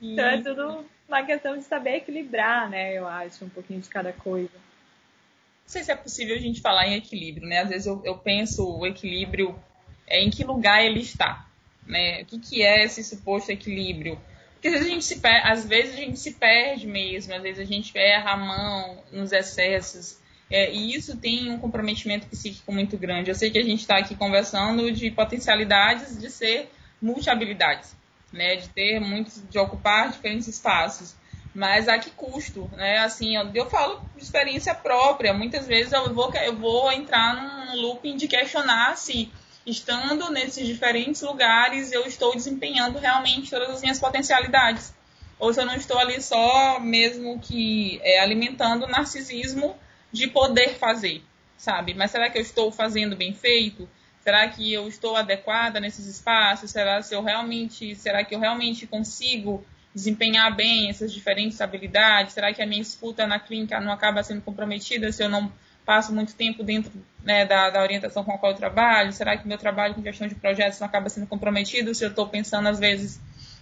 Então 0.00 0.24
é 0.24 0.40
tudo 0.40 0.84
uma 1.08 1.24
questão 1.24 1.56
de 1.56 1.64
saber 1.64 1.96
equilibrar, 1.96 2.70
né? 2.70 2.96
Eu 2.96 3.08
acho, 3.08 3.44
um 3.44 3.48
pouquinho 3.48 3.80
de 3.80 3.88
cada 3.88 4.12
coisa. 4.12 4.54
Não 4.54 5.72
sei 5.72 5.82
se 5.82 5.90
é 5.90 5.96
possível 5.96 6.36
a 6.36 6.38
gente 6.38 6.60
falar 6.60 6.86
em 6.86 6.94
equilíbrio, 6.94 7.48
né? 7.48 7.60
Às 7.60 7.68
vezes 7.68 7.86
eu, 7.86 8.00
eu 8.04 8.16
penso 8.16 8.78
o 8.78 8.86
equilíbrio 8.86 9.58
é 10.06 10.22
em 10.22 10.30
que 10.30 10.44
lugar 10.44 10.84
ele 10.84 11.00
está, 11.00 11.46
né? 11.86 12.22
O 12.22 12.26
que, 12.26 12.38
que 12.38 12.62
é 12.62 12.84
esse 12.84 13.02
suposto 13.02 13.50
equilíbrio? 13.50 14.20
Porque 14.58 14.68
às 14.68 14.74
vezes 14.74 14.88
a 14.88 14.90
gente 14.90 15.04
se 15.04 15.20
perde, 15.20 15.48
às 15.48 15.66
vezes 15.66 15.94
a 15.94 15.96
gente 15.96 16.18
se 16.18 16.32
perde 16.32 16.86
mesmo, 16.86 17.32
às 17.32 17.42
vezes 17.42 17.60
a 17.60 17.64
gente 17.64 17.96
erra 17.96 18.32
a 18.32 18.36
mão 18.36 19.02
nos 19.12 19.32
excessos. 19.32 20.18
É, 20.50 20.72
e 20.72 20.94
isso 20.94 21.16
tem 21.16 21.50
um 21.50 21.58
comprometimento 21.58 22.26
psíquico 22.26 22.72
muito 22.72 22.96
grande. 22.96 23.30
Eu 23.30 23.34
sei 23.34 23.50
que 23.50 23.58
a 23.58 23.62
gente 23.62 23.80
está 23.80 23.98
aqui 23.98 24.14
conversando 24.14 24.90
de 24.90 25.10
potencialidades 25.10 26.18
de 26.18 26.30
ser 26.30 26.70
multi-habilidades 27.00 27.96
né, 28.32 28.56
de 28.56 28.68
ter 28.68 29.00
muitos, 29.00 29.42
de 29.48 29.58
ocupar 29.58 30.10
diferentes 30.10 30.48
espaços. 30.48 31.14
Mas 31.54 31.88
a 31.88 31.98
que 31.98 32.10
custo, 32.10 32.70
né? 32.76 32.98
Assim, 32.98 33.34
eu, 33.34 33.50
eu 33.54 33.68
falo 33.68 34.00
de 34.16 34.22
experiência 34.22 34.74
própria. 34.74 35.32
Muitas 35.32 35.66
vezes 35.66 35.92
eu 35.92 36.14
vou, 36.14 36.32
eu 36.34 36.54
vou 36.54 36.92
entrar 36.92 37.34
num 37.34 37.80
looping 37.80 38.16
de 38.16 38.28
questionar 38.28 38.96
se, 38.96 39.32
estando 39.70 40.30
nesses 40.30 40.66
diferentes 40.66 41.22
lugares, 41.22 41.92
eu 41.92 42.06
estou 42.06 42.34
desempenhando 42.34 42.98
realmente 42.98 43.50
todas 43.50 43.70
as 43.70 43.82
minhas 43.82 43.98
potencialidades. 43.98 44.94
Ou 45.38 45.52
se 45.52 45.60
eu 45.60 45.66
não 45.66 45.74
estou 45.74 45.98
ali 45.98 46.20
só 46.20 46.80
mesmo 46.80 47.38
que 47.38 48.00
é, 48.02 48.20
alimentando 48.20 48.84
o 48.84 48.88
narcisismo 48.88 49.76
de 50.12 50.26
poder 50.26 50.78
fazer, 50.78 51.22
sabe? 51.56 51.94
Mas 51.94 52.10
será 52.10 52.28
que 52.28 52.38
eu 52.38 52.42
estou 52.42 52.72
fazendo 52.72 53.14
bem 53.14 53.32
feito? 53.32 53.88
Será 54.20 54.48
que 54.48 54.72
eu 54.72 54.88
estou 54.88 55.16
adequada 55.16 55.78
nesses 55.78 56.06
espaços? 56.06 56.70
Será 56.70 57.00
se 57.02 57.14
eu 57.14 57.22
realmente, 57.22 57.94
será 57.94 58.24
que 58.24 58.34
eu 58.34 58.40
realmente 58.40 58.86
consigo 58.86 59.64
desempenhar 59.94 60.54
bem 60.54 60.90
essas 60.90 61.12
diferentes 61.12 61.60
habilidades? 61.60 62.32
Será 62.32 62.52
que 62.52 62.60
a 62.60 62.66
minha 62.66 62.82
escuta 62.82 63.26
na 63.26 63.38
clínica 63.38 63.80
não 63.80 63.92
acaba 63.92 64.22
sendo 64.22 64.42
comprometida 64.42 65.12
se 65.12 65.22
eu 65.22 65.28
não 65.28 65.52
passo 65.84 66.12
muito 66.12 66.34
tempo 66.34 66.62
dentro 66.62 66.92
né, 67.28 67.44
da, 67.44 67.68
da, 67.68 67.82
orientação 67.82 68.24
com 68.24 68.32
a 68.32 68.38
qual 68.38 68.52
eu 68.52 68.56
trabalho? 68.56 69.12
Será 69.12 69.36
que 69.36 69.46
meu 69.46 69.58
trabalho 69.58 69.94
com 69.94 70.02
gestão 70.02 70.26
de 70.26 70.34
projetos 70.34 70.80
não 70.80 70.86
acaba 70.86 71.10
sendo 71.10 71.26
comprometido 71.26 71.94
se 71.94 72.02
eu 72.02 72.08
estou 72.08 72.26
pensando, 72.26 72.66
às 72.68 72.78
vezes, 72.78 73.20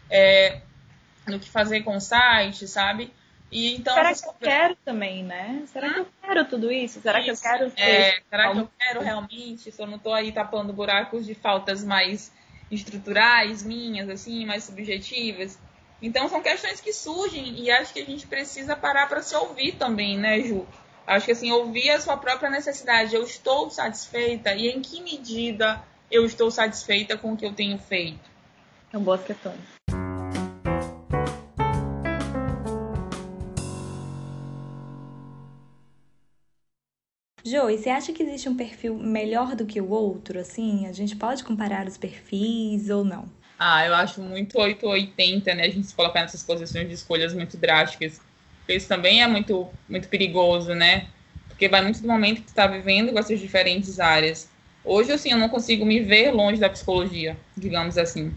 é, 0.09 0.61
no 1.27 1.41
que 1.41 1.51
fazer 1.51 1.83
com 1.83 1.97
o 1.97 2.01
site, 2.01 2.69
sabe? 2.69 3.13
E 3.51 3.75
então, 3.75 3.93
será 3.93 4.15
que 4.15 4.25
eu 4.25 4.35
quero 4.35 4.77
também, 4.85 5.25
né? 5.25 5.65
Será 5.67 5.89
hum? 5.89 5.93
que 5.95 6.01
eu 6.01 6.07
quero 6.23 6.45
tudo 6.45 6.71
isso? 6.71 7.01
Será 7.01 7.21
isso. 7.21 7.43
que 7.43 7.49
eu 7.49 7.53
quero 7.53 7.73
é, 7.77 8.21
será 8.31 8.53
que 8.53 8.59
eu 8.59 8.71
quero 8.79 9.01
realmente? 9.03 9.73
Se 9.73 9.83
eu 9.83 9.87
não 9.89 9.97
estou 9.97 10.15
aí 10.15 10.31
tapando 10.31 10.73
buracos 10.73 11.27
de 11.27 11.35
faltas 11.35 11.83
mais 11.83 12.33
estruturais 12.71 13.65
minhas, 13.65 14.09
assim, 14.09 14.47
mais 14.47 14.63
subjetivas. 14.63 15.59
Então 16.01 16.29
são 16.29 16.41
questões 16.41 16.81
que 16.81 16.93
surgem 16.93 17.59
e 17.61 17.69
acho 17.69 17.93
que 17.93 18.01
a 18.01 18.05
gente 18.05 18.29
precisa 18.29 18.77
parar 18.77 19.09
para 19.09 19.23
se 19.23 19.35
ouvir 19.35 19.73
também, 19.73 20.17
né, 20.17 20.39
Ju? 20.41 20.65
Acho 21.07 21.27
que 21.27 21.33
assim, 21.33 21.53
ouvir 21.53 21.89
a 21.91 22.01
sua 22.01 22.17
própria 22.17 22.51
necessidade. 22.51 23.15
Eu 23.15 23.23
estou 23.23 23.71
satisfeita 23.71 24.53
e 24.55 24.69
em 24.69 24.83
que 24.83 25.01
medida 25.01 25.81
eu 26.11 26.27
estou 26.27 26.51
satisfeita 26.51 27.17
com 27.17 27.33
o 27.33 27.37
que 27.37 27.47
eu 27.47 27.53
tenho 27.53 27.79
feito? 27.79 28.29
São 28.91 29.01
boas 29.01 29.23
questões. 29.23 29.61
Jo, 37.45 37.71
e 37.71 37.79
você 37.79 37.91
acha 37.91 38.13
que 38.13 38.25
existe 38.25 38.49
um 38.49 38.57
perfil 38.57 38.97
melhor 38.99 39.55
do 39.55 39.65
que 39.65 39.81
o 39.81 39.89
outro? 39.89 40.41
Assim, 40.41 40.89
a 40.89 40.93
gente 40.93 41.15
pode 41.15 41.45
comparar 41.45 41.87
os 41.87 41.97
perfis 41.97 42.91
ou 42.91 43.05
não? 43.05 43.31
Ah, 43.57 43.87
eu 43.87 43.95
acho 43.95 44.21
muito 44.21 44.59
880, 44.59 45.55
né? 45.55 45.63
A 45.63 45.71
gente 45.71 45.87
se 45.87 45.95
colocar 45.95 46.23
nessas 46.23 46.43
posições 46.43 46.89
de 46.89 46.95
escolhas 46.95 47.33
muito 47.33 47.57
drásticas. 47.57 48.21
Isso 48.69 48.89
também 48.89 49.23
é 49.23 49.27
muito, 49.27 49.69
muito 49.89 50.09
perigoso, 50.09 50.75
né? 50.75 51.07
Porque 51.49 51.69
vai 51.69 51.83
muito 51.83 52.01
do 52.03 52.09
momento 52.09 52.43
que 52.43 52.49
está 52.49 52.67
vivendo 52.67 53.13
com 53.13 53.19
essas 53.19 53.41
diferentes 53.41 54.01
áreas. 54.01 54.51
Hoje, 54.85 55.13
assim, 55.13 55.31
eu 55.31 55.39
não 55.39 55.49
consigo 55.49 55.85
me 55.85 56.01
ver 56.01 56.31
longe 56.31 56.61
da 56.61 56.69
psicologia, 56.69 57.37
digamos 57.57 57.97
assim. 57.97 58.35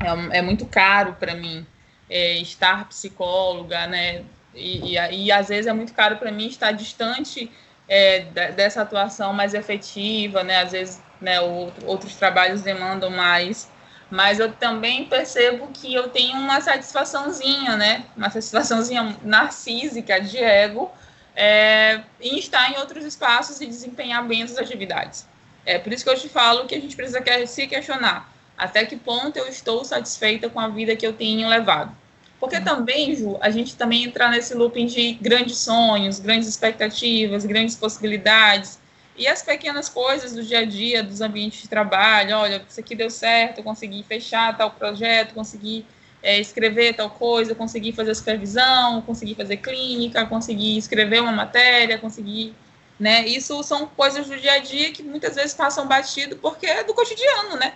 É, 0.00 0.38
é 0.38 0.42
muito 0.42 0.66
caro 0.66 1.14
para 1.18 1.34
mim 1.34 1.66
é, 2.08 2.34
estar 2.38 2.88
psicóloga, 2.88 3.86
né? 3.86 4.24
E, 4.54 4.94
e, 4.94 5.26
e, 5.26 5.32
às 5.32 5.48
vezes 5.48 5.66
é 5.66 5.72
muito 5.72 5.92
caro 5.92 6.16
para 6.16 6.32
mim 6.32 6.46
estar 6.46 6.72
distante 6.72 7.50
é, 7.88 8.20
dessa 8.52 8.82
atuação 8.82 9.32
mais 9.32 9.54
efetiva, 9.54 10.42
né? 10.42 10.62
Às 10.62 10.72
vezes, 10.72 11.02
né, 11.20 11.40
outros 11.40 12.16
trabalhos 12.16 12.62
demandam 12.62 13.10
mais 13.10 13.70
mas 14.10 14.38
eu 14.38 14.52
também 14.52 15.04
percebo 15.06 15.68
que 15.68 15.92
eu 15.92 16.08
tenho 16.08 16.38
uma 16.38 16.60
satisfaçãozinha, 16.60 17.76
né? 17.76 18.04
Uma 18.16 18.30
satisfaçãozinha 18.30 19.16
narcísica 19.22 20.20
de 20.20 20.38
ego 20.38 20.90
é, 21.34 22.00
em 22.20 22.38
estar 22.38 22.70
em 22.72 22.78
outros 22.78 23.04
espaços 23.04 23.60
e 23.60 23.66
desempenhar 23.66 24.24
bem 24.26 24.42
essas 24.42 24.58
atividades. 24.58 25.26
É 25.64 25.78
por 25.78 25.92
isso 25.92 26.04
que 26.04 26.10
eu 26.10 26.16
te 26.16 26.28
falo 26.28 26.66
que 26.66 26.74
a 26.74 26.80
gente 26.80 26.94
precisa 26.94 27.22
se 27.46 27.66
questionar 27.66 28.32
até 28.56 28.84
que 28.86 28.96
ponto 28.96 29.36
eu 29.36 29.46
estou 29.46 29.84
satisfeita 29.84 30.48
com 30.48 30.58
a 30.58 30.68
vida 30.68 30.96
que 30.96 31.06
eu 31.06 31.12
tenho 31.12 31.48
levado. 31.48 31.94
Porque 32.40 32.60
também, 32.60 33.14
Ju, 33.14 33.36
a 33.40 33.50
gente 33.50 33.76
também 33.76 34.04
entra 34.04 34.28
nesse 34.28 34.54
looping 34.54 34.86
de 34.86 35.14
grandes 35.14 35.58
sonhos, 35.58 36.18
grandes 36.18 36.48
expectativas, 36.48 37.44
grandes 37.44 37.76
possibilidades, 37.76 38.78
e 39.18 39.26
as 39.26 39.42
pequenas 39.42 39.88
coisas 39.88 40.34
do 40.34 40.42
dia 40.42 40.60
a 40.60 40.64
dia, 40.64 41.02
dos 41.02 41.20
ambientes 41.20 41.62
de 41.62 41.68
trabalho, 41.68 42.36
olha, 42.36 42.64
isso 42.68 42.80
aqui 42.80 42.94
deu 42.94 43.10
certo, 43.10 43.62
consegui 43.62 44.02
fechar 44.02 44.56
tal 44.56 44.70
projeto, 44.70 45.34
consegui 45.34 45.86
é, 46.22 46.38
escrever 46.38 46.94
tal 46.94 47.08
coisa, 47.08 47.54
consegui 47.54 47.92
fazer 47.92 48.14
supervisão, 48.14 49.00
consegui 49.02 49.34
fazer 49.34 49.58
clínica, 49.58 50.26
consegui 50.26 50.76
escrever 50.76 51.22
uma 51.22 51.32
matéria, 51.32 51.98
consegui, 51.98 52.54
né? 52.98 53.26
Isso 53.26 53.62
são 53.62 53.86
coisas 53.86 54.26
do 54.26 54.36
dia 54.36 54.54
a 54.54 54.58
dia 54.58 54.92
que 54.92 55.02
muitas 55.02 55.34
vezes 55.34 55.54
passam 55.54 55.86
batido 55.86 56.36
porque 56.36 56.66
é 56.66 56.84
do 56.84 56.94
cotidiano, 56.94 57.56
né? 57.56 57.74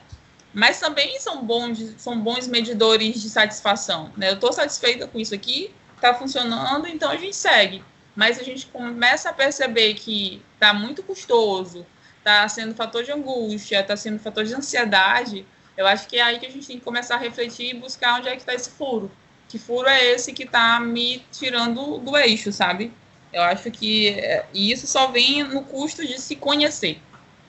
Mas 0.52 0.80
também 0.80 1.18
são 1.20 1.44
bons, 1.44 1.78
são 1.98 2.18
bons 2.20 2.48
medidores 2.48 3.22
de 3.22 3.30
satisfação, 3.30 4.12
né? 4.16 4.30
Eu 4.30 4.34
estou 4.34 4.52
satisfeita 4.52 5.06
com 5.06 5.18
isso 5.18 5.34
aqui, 5.34 5.72
está 5.94 6.12
funcionando, 6.12 6.86
então 6.88 7.10
a 7.10 7.16
gente 7.16 7.36
segue 7.36 7.84
mas 8.14 8.38
a 8.38 8.42
gente 8.42 8.66
começa 8.66 9.30
a 9.30 9.32
perceber 9.32 9.94
que 9.94 10.42
está 10.54 10.74
muito 10.74 11.02
custoso, 11.02 11.86
está 12.18 12.48
sendo 12.48 12.74
fator 12.74 13.02
de 13.02 13.12
angústia, 13.12 13.80
está 13.80 13.96
sendo 13.96 14.18
fator 14.18 14.44
de 14.44 14.54
ansiedade, 14.54 15.46
eu 15.76 15.86
acho 15.86 16.06
que 16.08 16.18
é 16.18 16.22
aí 16.22 16.38
que 16.38 16.46
a 16.46 16.50
gente 16.50 16.66
tem 16.66 16.78
que 16.78 16.84
começar 16.84 17.14
a 17.14 17.18
refletir 17.18 17.70
e 17.70 17.78
buscar 17.78 18.18
onde 18.18 18.28
é 18.28 18.32
que 18.32 18.42
está 18.42 18.54
esse 18.54 18.70
furo. 18.70 19.10
Que 19.48 19.58
furo 19.58 19.88
é 19.88 20.04
esse 20.12 20.32
que 20.32 20.42
está 20.42 20.78
me 20.78 21.24
tirando 21.32 21.98
do 21.98 22.16
eixo, 22.16 22.52
sabe? 22.52 22.92
Eu 23.32 23.42
acho 23.42 23.70
que 23.70 24.10
é, 24.10 24.44
isso 24.52 24.86
só 24.86 25.06
vem 25.06 25.42
no 25.42 25.62
custo 25.62 26.06
de 26.06 26.20
se 26.20 26.36
conhecer, 26.36 27.00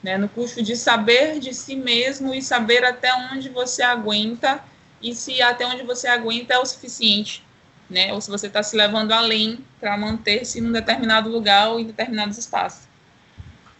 né? 0.02 0.16
No 0.16 0.28
custo 0.28 0.62
de 0.62 0.76
saber 0.76 1.40
de 1.40 1.52
si 1.52 1.76
mesmo 1.76 2.34
e 2.34 2.40
saber 2.40 2.84
até 2.84 3.12
onde 3.14 3.48
você 3.50 3.82
aguenta 3.82 4.64
e 5.02 5.14
se 5.14 5.42
até 5.42 5.66
onde 5.66 5.82
você 5.82 6.06
aguenta 6.06 6.54
é 6.54 6.58
o 6.58 6.64
suficiente 6.64 7.44
né? 7.88 8.12
Ou 8.12 8.20
se 8.20 8.30
você 8.30 8.46
está 8.46 8.62
se 8.62 8.76
levando 8.76 9.12
além 9.12 9.58
para 9.80 9.96
manter-se 9.96 10.58
em 10.58 10.66
um 10.66 10.72
determinado 10.72 11.28
lugar 11.28 11.70
ou 11.70 11.80
em 11.80 11.84
determinados 11.84 12.38
espaços. 12.38 12.86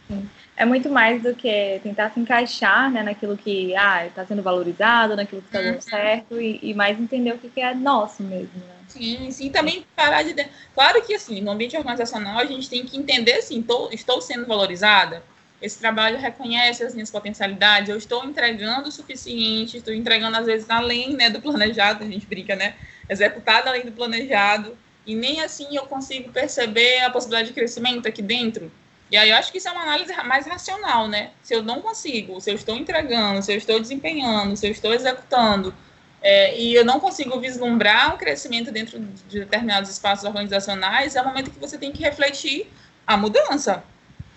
Sim. 0.09 0.29
É 0.55 0.65
muito 0.67 0.91
mais 0.91 1.23
do 1.23 1.35
que 1.35 1.81
tentar 1.83 2.11
se 2.11 2.21
encaixar 2.21 2.91
né, 2.91 3.03
naquilo 3.03 3.37
que 3.37 3.75
ah, 3.75 4.07
está 4.07 4.27
sendo 4.27 4.43
valorizado, 4.43 5.17
naquilo 5.17 5.41
que 5.41 5.49
está 5.49 5.61
dando 5.61 5.77
uhum. 5.77 5.81
certo, 5.81 6.41
e, 6.41 6.61
e, 6.63 6.75
mais 6.75 7.01
entender 7.01 7.33
o 7.33 7.39
que, 7.39 7.49
que 7.49 7.61
é 7.61 7.75
nosso 7.75 8.23
mesmo. 8.23 8.53
Né? 8.57 8.75
Sim, 8.87 9.31
sim, 9.31 9.51
também 9.51 9.87
parar 9.97 10.23
de. 10.23 10.35
Claro 10.75 11.03
que 11.03 11.15
assim, 11.15 11.41
no 11.41 11.51
ambiente 11.51 11.77
organizacional 11.77 12.39
a 12.39 12.45
gente 12.45 12.69
tem 12.69 12.85
que 12.85 12.99
entender 12.99 13.35
assim, 13.35 13.63
tô, 13.63 13.89
estou 13.91 14.21
sendo 14.21 14.47
valorizada, 14.47 15.23
esse 15.63 15.79
trabalho 15.79 16.19
reconhece 16.19 16.83
as 16.85 16.93
minhas 16.93 17.11
potencialidades, 17.11 17.89
eu 17.89 17.97
estou 17.97 18.25
entregando 18.25 18.89
o 18.89 18.93
suficiente, 18.93 19.79
estou 19.79 19.95
entregando 19.95 20.37
às 20.37 20.45
vezes 20.45 20.69
além 20.69 21.15
né, 21.15 21.31
do 21.31 21.41
planejado, 21.41 22.05
a 22.05 22.07
gente 22.07 22.27
brinca, 22.27 22.55
né? 22.55 22.75
Executado 23.09 23.69
além 23.69 23.85
do 23.85 23.93
planejado, 23.93 24.77
e 25.07 25.15
nem 25.15 25.41
assim 25.41 25.77
eu 25.77 25.87
consigo 25.87 26.31
perceber 26.31 27.01
a 27.01 27.11
possibilidade 27.11 27.49
de 27.49 27.55
crescimento 27.55 28.07
aqui 28.07 28.23
dentro. 28.23 28.71
E 29.11 29.17
aí 29.17 29.29
eu 29.29 29.37
acho 29.37 29.53
que 29.53 29.59
isso 29.59 29.69
é 29.69 29.73
uma 29.73 29.83
análise 29.83 30.13
mais 30.25 30.47
racional, 30.47 31.07
né? 31.07 31.33
Se 31.43 31.55
eu 31.55 31.63
não 31.63 31.83
consigo, 31.83 32.41
se 32.41 32.51
eu 32.51 32.55
estou 32.55 32.77
entregando, 32.77 33.43
se 33.43 33.53
eu 33.53 33.59
estou 33.59 33.79
desempenhando, 33.79 34.57
se 34.57 34.67
eu 34.67 34.71
estou 34.71 34.95
executando, 34.95 35.75
é, 36.23 36.59
e 36.59 36.75
eu 36.75 36.85
não 36.85 37.01
consigo 37.01 37.39
vislumbrar 37.41 38.15
um 38.15 38.17
crescimento 38.17 38.71
dentro 38.71 38.99
de 39.29 39.41
determinados 39.41 39.91
espaços 39.91 40.25
organizacionais, 40.25 41.17
é 41.17 41.21
o 41.21 41.27
momento 41.27 41.51
que 41.51 41.59
você 41.59 41.77
tem 41.77 41.93
que 41.93 42.03
refletir 42.03 42.71
a 43.07 43.17
mudança, 43.17 43.85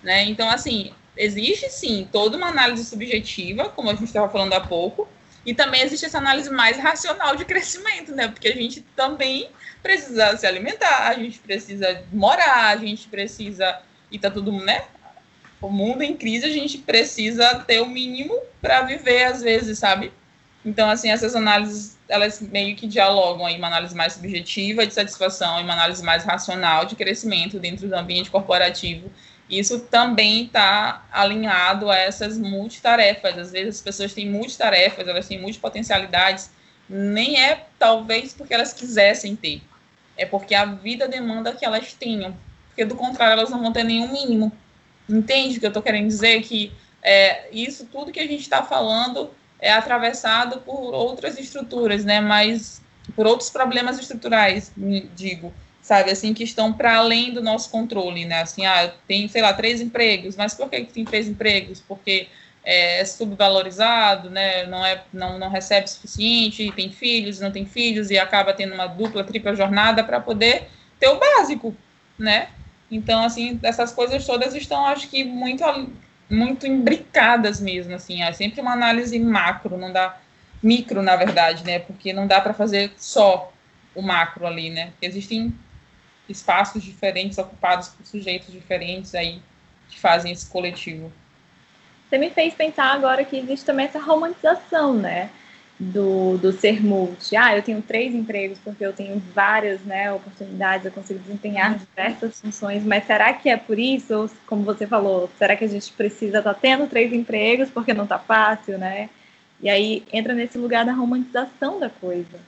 né? 0.04 0.23
Então, 0.25 0.49
assim, 0.49 0.91
existe 1.15 1.69
sim 1.69 2.10
toda 2.12 2.36
uma 2.36 2.47
análise 2.47 2.84
subjetiva, 2.84 3.69
como 3.69 3.89
a 3.89 3.93
gente 3.93 4.06
estava 4.06 4.28
falando 4.28 4.54
há 4.54 4.60
pouco, 4.60 5.08
e 5.45 5.53
também 5.53 5.81
existe 5.81 6.05
essa 6.05 6.17
análise 6.17 6.49
mais 6.49 6.77
racional 6.77 7.36
de 7.36 7.45
crescimento, 7.45 8.13
né? 8.13 8.27
Porque 8.27 8.47
a 8.47 8.55
gente 8.55 8.81
também 8.95 9.49
precisa 9.84 10.36
se 10.36 10.47
alimentar, 10.47 11.08
a 11.08 11.13
gente 11.13 11.38
precisa 11.39 12.03
morar, 12.12 12.69
a 12.69 12.77
gente 12.77 13.08
precisa. 13.08 13.79
E 14.12 14.17
tá 14.17 14.31
tudo, 14.31 14.51
né? 14.51 14.86
O 15.62 15.69
mundo 15.69 16.01
em 16.01 16.15
crise, 16.15 16.45
a 16.45 16.49
gente 16.49 16.79
precisa 16.79 17.63
ter 17.67 17.81
o 17.81 17.86
mínimo 17.86 18.39
para 18.62 18.81
viver, 18.81 19.25
às 19.25 19.41
vezes, 19.41 19.77
sabe? 19.77 20.12
Então, 20.65 20.89
assim, 20.89 21.10
essas 21.10 21.36
análises, 21.36 21.97
elas 22.10 22.41
meio 22.41 22.75
que 22.75 22.88
dialogam 22.88 23.45
aí 23.45 23.58
uma 23.58 23.67
análise 23.67 23.95
mais 23.95 24.13
subjetiva 24.13 24.86
de 24.86 24.93
satisfação 24.93 25.60
e 25.60 25.63
uma 25.63 25.73
análise 25.73 26.03
mais 26.03 26.23
racional 26.23 26.86
de 26.86 26.95
crescimento 26.95 27.60
dentro 27.60 27.88
do 27.88 27.95
ambiente 27.95 28.31
corporativo 28.31 29.12
isso 29.49 29.79
também 29.79 30.45
está 30.45 31.05
alinhado 31.12 31.89
a 31.89 31.97
essas 31.97 32.38
multitarefas. 32.38 33.38
Às 33.38 33.51
vezes 33.51 33.75
as 33.75 33.81
pessoas 33.81 34.13
têm 34.13 34.29
multitarefas, 34.29 35.08
elas 35.08 35.27
têm 35.27 35.39
multipotencialidades, 35.39 36.49
nem 36.89 37.39
é 37.39 37.65
talvez 37.77 38.34
porque 38.34 38.53
elas 38.53 38.73
quisessem 38.73 39.36
ter, 39.36 39.62
é 40.17 40.25
porque 40.25 40.53
a 40.53 40.65
vida 40.65 41.08
demanda 41.08 41.53
que 41.53 41.65
elas 41.65 41.93
tenham, 41.93 42.36
porque 42.67 42.86
do 42.86 42.95
contrário 42.95 43.39
elas 43.39 43.49
não 43.49 43.62
vão 43.62 43.71
ter 43.71 43.84
nenhum 43.84 44.12
mínimo. 44.12 44.51
Entende 45.08 45.58
o 45.58 45.60
que 45.60 45.65
eu 45.65 45.69
estou 45.69 45.84
querendo 45.84 46.08
dizer? 46.08 46.41
Que 46.41 46.71
é, 47.01 47.47
isso 47.51 47.86
tudo 47.86 48.12
que 48.12 48.19
a 48.19 48.27
gente 48.27 48.41
está 48.41 48.63
falando 48.63 49.29
é 49.60 49.71
atravessado 49.71 50.62
por 50.62 50.93
outras 50.93 51.38
estruturas, 51.38 52.03
né? 52.03 52.19
Mas 52.19 52.81
por 53.15 53.27
outros 53.27 53.49
problemas 53.49 53.99
estruturais, 53.99 54.71
digo 55.15 55.53
sabe, 55.86 56.10
assim, 56.10 56.34
que 56.34 56.43
estão 56.43 56.74
para 56.74 56.98
além 56.98 57.32
do 57.32 57.43
nosso 57.43 57.69
controle, 57.69 58.26
né? 58.26 58.41
Assim, 58.41 58.65
ah, 58.65 58.91
tem, 59.08 59.28
sei 59.28 59.39
lá, 59.43 59.54
três 59.54 59.80
empregos, 59.80 60.36
mas 60.36 60.56
por 60.56 60.67
que 60.67 60.82
tem 60.84 61.06
três 61.06 61.28
empregos? 61.28 61.80
Porque 61.80 62.28
é 62.63 63.06
subvalorizado, 63.06 64.32
né? 64.32 64.65
Não 64.65 64.84
é, 64.84 65.04
não, 65.13 65.38
não 65.38 65.48
recebe 65.48 65.86
o 65.86 65.89
suficiente, 65.89 66.74
tem 66.76 66.89
filhos, 66.89 67.39
não 67.39 67.52
tem 67.52 67.67
filhos 67.67 68.10
e 68.10 68.17
acaba 68.17 68.52
tendo 68.52 68.74
uma 68.74 68.88
dupla, 68.88 69.24
tripla 69.24 69.56
jornada 69.56 70.04
para 70.04 70.19
poder 70.19 70.69
ter 71.00 71.08
o 71.10 71.19
básico, 71.19 71.76
né? 72.17 72.50
Então, 72.89 73.24
assim, 73.24 73.60
essas 73.62 73.91
coisas 73.91 74.26
todas 74.26 74.56
estão, 74.56 74.88
acho 74.88 75.08
que 75.08 75.24
muito 75.24 75.63
muito 76.28 76.65
imbricadas 76.65 77.62
mesmo, 77.62 77.93
assim, 77.93 78.24
é 78.24 78.34
sempre 78.34 78.60
uma 78.60 78.74
análise 78.74 79.19
macro, 79.19 79.78
não 79.78 79.93
dá 79.93 80.17
micro, 80.63 81.04
na 81.04 81.15
verdade, 81.15 81.63
né? 81.63 81.78
Porque 81.78 82.12
não 82.12 82.26
dá 82.26 82.41
para 82.41 82.56
fazer 82.56 82.91
só 82.98 83.54
o 83.93 84.02
macro 84.02 84.48
ali, 84.48 84.71
né? 84.71 84.91
Existem 85.00 85.54
espaços 86.27 86.83
diferentes 86.83 87.38
ocupados 87.38 87.89
por 87.89 88.05
sujeitos 88.05 88.51
diferentes 88.51 89.13
aí 89.15 89.41
que 89.89 89.99
fazem 89.99 90.31
esse 90.31 90.47
coletivo. 90.47 91.11
Você 92.09 92.17
me 92.17 92.29
fez 92.29 92.53
pensar 92.53 92.93
agora 92.93 93.23
que 93.23 93.38
existe 93.38 93.65
também 93.65 93.85
essa 93.85 93.99
romantização, 93.99 94.93
né? 94.93 95.29
Do, 95.77 96.38
do 96.38 96.53
ser 96.53 96.81
multi. 96.81 97.35
Ah, 97.35 97.55
eu 97.55 97.61
tenho 97.61 97.81
três 97.81 98.15
empregos 98.15 98.57
porque 98.63 98.85
eu 98.85 98.93
tenho 98.93 99.21
várias 99.33 99.81
né, 99.81 100.09
oportunidades, 100.09 100.85
eu 100.85 100.91
consigo 100.91 101.19
desempenhar 101.19 101.71
uhum. 101.71 101.77
diversas 101.77 102.39
funções, 102.39 102.85
mas 102.85 103.05
será 103.05 103.33
que 103.33 103.49
é 103.49 103.57
por 103.57 103.77
isso? 103.77 104.13
Ou, 104.13 104.29
como 104.47 104.63
você 104.63 104.88
falou, 104.88 105.29
será 105.38 105.53
que 105.57 105.65
a 105.65 105.67
gente 105.67 105.91
precisa 105.91 106.38
estar 106.38 106.53
tá 106.53 106.59
tendo 106.59 106.88
três 106.88 107.11
empregos 107.11 107.69
porque 107.69 107.93
não 107.93 108.05
está 108.05 108.17
fácil, 108.17 108.77
né? 108.77 109.09
E 109.59 109.69
aí 109.69 110.03
entra 110.13 110.33
nesse 110.33 110.57
lugar 110.57 110.85
da 110.85 110.93
romantização 110.93 111.77
da 111.77 111.89
coisa. 111.89 112.39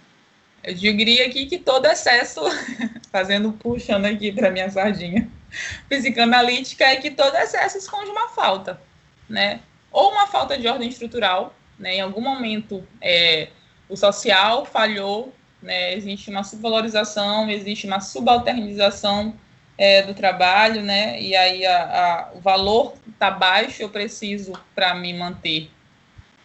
Eu 0.68 0.74
diria 0.74 1.26
aqui 1.26 1.46
que 1.46 1.58
todo 1.58 1.86
excesso, 1.86 2.42
fazendo 3.10 3.54
puxando 3.54 4.04
aqui 4.04 4.34
para 4.34 4.52
minha 4.52 4.70
sardinha 4.70 5.26
psicanalítica, 5.88 6.84
é 6.84 6.98
que 6.98 7.10
todo 7.10 7.38
excesso 7.38 7.78
esconde 7.78 8.12
uma 8.12 8.28
falta, 8.28 8.82
né? 9.30 9.62
Ou 9.90 10.12
uma 10.12 10.28
falta 10.28 10.58
de 10.58 10.68
ordem 10.68 10.90
estrutural, 10.90 11.56
né? 11.80 11.96
Em 11.96 12.02
algum 12.02 12.20
momento 12.20 12.86
é, 13.02 13.48
o 13.88 13.96
social 13.96 14.66
falhou, 14.66 15.34
né? 15.64 15.94
Existe 15.96 16.30
uma 16.30 16.44
subvalorização, 16.44 17.50
existe 17.50 17.88
uma 17.88 18.02
subalternização 18.02 19.36
é, 19.78 20.02
do 20.02 20.14
trabalho, 20.14 20.82
né? 20.84 21.18
E 21.22 21.34
aí 21.34 21.66
a, 21.66 21.84
a, 21.84 22.32
o 22.36 22.42
valor 22.42 22.94
está 23.08 23.32
baixo, 23.32 23.82
eu 23.82 23.90
preciso 23.90 24.52
para 24.76 24.94
me 24.96 25.14
manter 25.14 25.72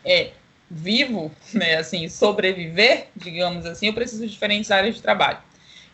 é, 0.05 0.31
vivo, 0.73 1.31
né? 1.53 1.77
Assim, 1.77 2.09
sobreviver, 2.09 3.09
digamos 3.15 3.67
assim, 3.67 3.89
eu 3.89 3.93
preciso 3.93 4.27
de 4.27 4.33
diferentes 4.33 4.71
áreas 4.71 4.95
de 4.95 5.03
trabalho. 5.03 5.39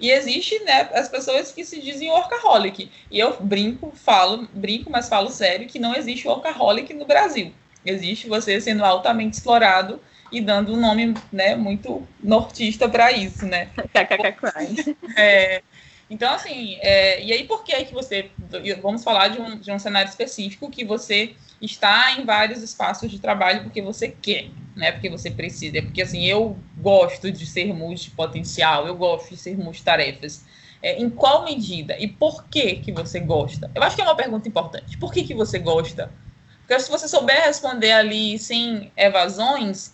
E 0.01 0.11
existe, 0.13 0.57
né, 0.61 0.89
as 0.95 1.09
pessoas 1.09 1.51
que 1.51 1.65
se 1.65 1.81
dizem 1.81 2.11
workaholic. 2.11 2.89
E 3.11 3.19
eu 3.19 3.37
brinco, 3.41 3.93
falo, 3.97 4.49
brinco, 4.53 4.89
mas 4.89 5.09
falo 5.09 5.29
sério 5.29 5.67
que 5.67 5.81
não 5.81 5.95
existe 5.95 6.29
workaholic 6.29 6.95
no 6.95 7.05
Brasil. 7.05 7.53
Existe 7.85 8.29
você 8.29 8.61
sendo 8.61 8.85
altamente 8.85 9.37
explorado 9.37 10.01
e 10.31 10.41
dando 10.41 10.75
um 10.75 10.81
nome, 10.81 11.15
né, 11.33 11.57
muito 11.57 12.07
nortista 12.23 12.89
para 12.89 13.11
isso, 13.11 13.45
né? 13.47 13.71
é, 15.17 15.63
então, 16.11 16.33
assim, 16.33 16.79
é, 16.81 17.23
e 17.23 17.33
aí 17.33 17.45
por 17.45 17.63
que 17.63 17.73
é 17.73 17.85
que 17.85 17.93
você. 17.93 18.31
Vamos 18.81 19.05
falar 19.05 19.29
de 19.29 19.41
um, 19.41 19.59
de 19.59 19.71
um 19.71 19.79
cenário 19.79 20.09
específico 20.09 20.71
que 20.71 20.85
você 20.85 21.35
está 21.61 22.13
em 22.13 22.25
vários 22.25 22.63
espaços 22.63 23.11
de 23.11 23.19
trabalho 23.19 23.65
porque 23.65 23.83
você 23.83 24.09
quer, 24.09 24.49
né? 24.75 24.93
Porque 24.93 25.11
você 25.11 25.31
precisa. 25.31 25.79
É 25.79 25.83
porque, 25.83 26.01
assim, 26.01 26.25
eu 26.25 26.57
gosto 26.79 27.31
de 27.31 27.45
ser 27.45 27.75
multipotencial, 27.75 28.87
eu 28.87 28.97
gosto 28.97 29.31
de 29.31 29.37
ser 29.37 29.57
multitarefas. 29.59 30.45
É, 30.81 30.97
em 31.01 31.11
qual 31.11 31.45
medida 31.45 31.99
e 31.99 32.07
por 32.07 32.45
que 32.45 32.77
que 32.77 32.93
você 32.93 33.19
gosta? 33.19 33.69
Eu 33.75 33.83
acho 33.83 33.97
que 33.97 34.03
é 34.03 34.05
uma 34.05 34.15
pergunta 34.15 34.49
importante. 34.49 34.97
Por 34.97 35.13
que 35.13 35.25
que 35.25 35.35
você 35.35 35.59
gosta? 35.59 36.13
Porque 36.61 36.79
se 36.79 36.89
você 36.89 37.09
souber 37.09 37.45
responder 37.45 37.93
ali 37.93 38.39
sem 38.39 38.93
evasões, 38.97 39.93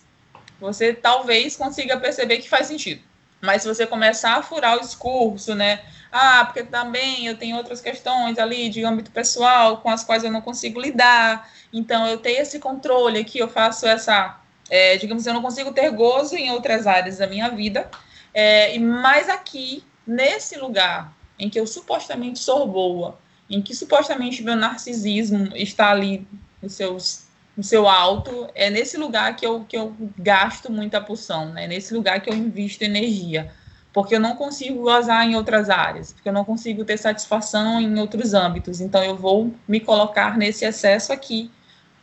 você 0.59 0.93
talvez 0.93 1.55
consiga 1.55 1.97
perceber 1.97 2.37
que 2.37 2.47
faz 2.47 2.67
sentido. 2.67 3.01
Mas 3.41 3.61
se 3.61 3.67
você 3.67 3.85
começar 3.85 4.35
a 4.35 4.41
furar 4.41 4.77
o 4.77 4.79
discurso, 4.79 5.53
né? 5.55 5.81
Ah, 6.11 6.45
porque 6.45 6.63
também 6.63 7.27
eu 7.27 7.37
tenho 7.37 7.57
outras 7.57 7.81
questões 7.81 8.39
ali 8.39 8.69
de 8.69 8.83
âmbito 8.83 9.11
pessoal 9.11 9.77
com 9.77 9.89
as 9.89 10.03
quais 10.03 10.23
eu 10.23 10.31
não 10.31 10.41
consigo 10.41 10.79
lidar. 10.79 11.49
Então, 11.73 12.07
eu 12.07 12.17
tenho 12.17 12.41
esse 12.41 12.59
controle 12.59 13.19
aqui, 13.19 13.39
eu 13.39 13.49
faço 13.49 13.85
essa. 13.85 14.39
É, 14.69 14.97
digamos, 14.97 15.27
eu 15.27 15.33
não 15.33 15.41
consigo 15.41 15.71
ter 15.71 15.91
gozo 15.91 16.35
em 16.35 16.51
outras 16.51 16.87
áreas 16.87 17.17
da 17.17 17.27
minha 17.27 17.49
vida. 17.49 17.89
É, 18.33 18.77
mas 18.79 19.29
aqui, 19.29 19.83
nesse 20.07 20.57
lugar 20.57 21.13
em 21.37 21.49
que 21.49 21.59
eu 21.59 21.67
supostamente 21.67 22.39
sou 22.39 22.67
boa, 22.67 23.19
em 23.49 23.61
que 23.61 23.75
supostamente 23.75 24.43
meu 24.43 24.55
narcisismo 24.55 25.55
está 25.55 25.91
ali 25.91 26.27
nos 26.61 26.73
seus 26.73 27.24
no 27.55 27.63
seu 27.63 27.87
alto, 27.87 28.49
é 28.53 28.69
nesse 28.69 28.97
lugar 28.97 29.35
que 29.35 29.45
eu, 29.45 29.65
que 29.67 29.77
eu 29.77 29.95
gasto 30.17 30.71
muita 30.71 30.99
pulsão, 30.99 31.53
né? 31.53 31.65
É 31.65 31.67
nesse 31.67 31.93
lugar 31.93 32.19
que 32.19 32.29
eu 32.29 32.33
invisto 32.33 32.83
energia 32.83 33.51
porque 33.95 34.13
eu 34.13 34.19
não 34.19 34.35
consigo 34.35 34.81
gozar 34.81 35.25
em 35.25 35.37
outras 35.37 35.69
áreas, 35.69 36.11
porque 36.11 36.27
eu 36.27 36.33
não 36.33 36.43
consigo 36.43 36.83
ter 36.83 36.97
satisfação 36.97 37.79
em 37.79 37.97
outros 37.97 38.33
âmbitos. 38.33 38.81
Então 38.81 39.01
eu 39.01 39.15
vou 39.15 39.55
me 39.65 39.79
colocar 39.79 40.37
nesse 40.37 40.65
excesso 40.65 41.13
aqui, 41.13 41.49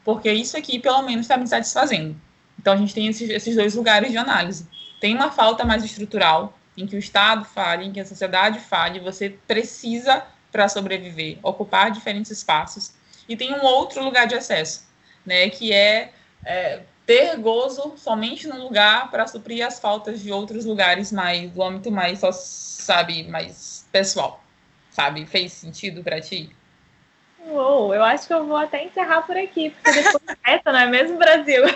porque 0.03 0.33
isso 0.33 0.57
aqui 0.57 0.79
pelo 0.79 1.03
menos 1.03 1.27
está 1.27 1.37
me 1.37 1.47
satisfazendo. 1.47 2.17
Então 2.59 2.73
a 2.73 2.77
gente 2.79 2.95
tem 2.95 3.09
esses, 3.09 3.29
esses 3.29 3.55
dois 3.55 3.75
lugares 3.75 4.11
de 4.11 4.17
análise. 4.17 4.67
Tem 5.03 5.15
uma 5.15 5.31
falta 5.31 5.67
mais 5.67 5.85
estrutural, 5.85 6.59
em 6.79 6.87
que 6.87 6.97
o 6.97 6.99
Estado 6.99 7.45
fale, 7.45 7.85
em 7.85 7.93
que 7.93 8.01
a 8.01 8.07
sociedade 8.07 8.59
fale, 8.59 8.99
você 8.99 9.29
precisa, 9.47 10.25
para 10.51 10.71
sobreviver, 10.71 11.41
ocupar 11.43 11.91
diferentes 11.91 12.31
espaços. 12.31 12.95
E 13.29 13.37
tem 13.37 13.53
um 13.53 13.63
outro 13.63 14.03
lugar 14.03 14.27
de 14.27 14.35
acesso, 14.35 14.85
né, 15.25 15.49
que 15.51 15.73
é, 15.73 16.13
é 16.45 16.81
ter 17.07 17.37
gozo 17.37 17.95
somente 17.97 18.47
no 18.47 18.63
lugar 18.63 19.11
para 19.11 19.27
suprir 19.27 19.67
as 19.67 19.79
faltas 19.81 20.21
de 20.21 20.31
outros 20.31 20.65
lugares 20.65 21.11
mais 21.11 21.51
do 21.51 21.63
âmbito 21.63 21.91
mais 21.91 22.21
só 22.21 22.31
sabe 22.33 23.25
mais 23.25 23.87
pessoal 23.91 24.43
sabe 24.91 25.27
fez 25.27 25.53
sentido 25.53 26.03
para 26.03 26.21
ti 26.21 26.55
Uou, 27.45 27.93
eu 27.93 28.05
acho 28.05 28.29
que 28.29 28.33
eu 28.33 28.47
vou 28.47 28.57
até 28.57 28.85
encerrar 28.85 29.23
por 29.23 29.37
aqui 29.37 29.71
porque 29.71 29.93
depois 29.93 30.23
dessa 30.47 30.73
não 30.73 30.79
é 30.79 30.87
mesmo 30.87 31.19
Brasil 31.19 31.63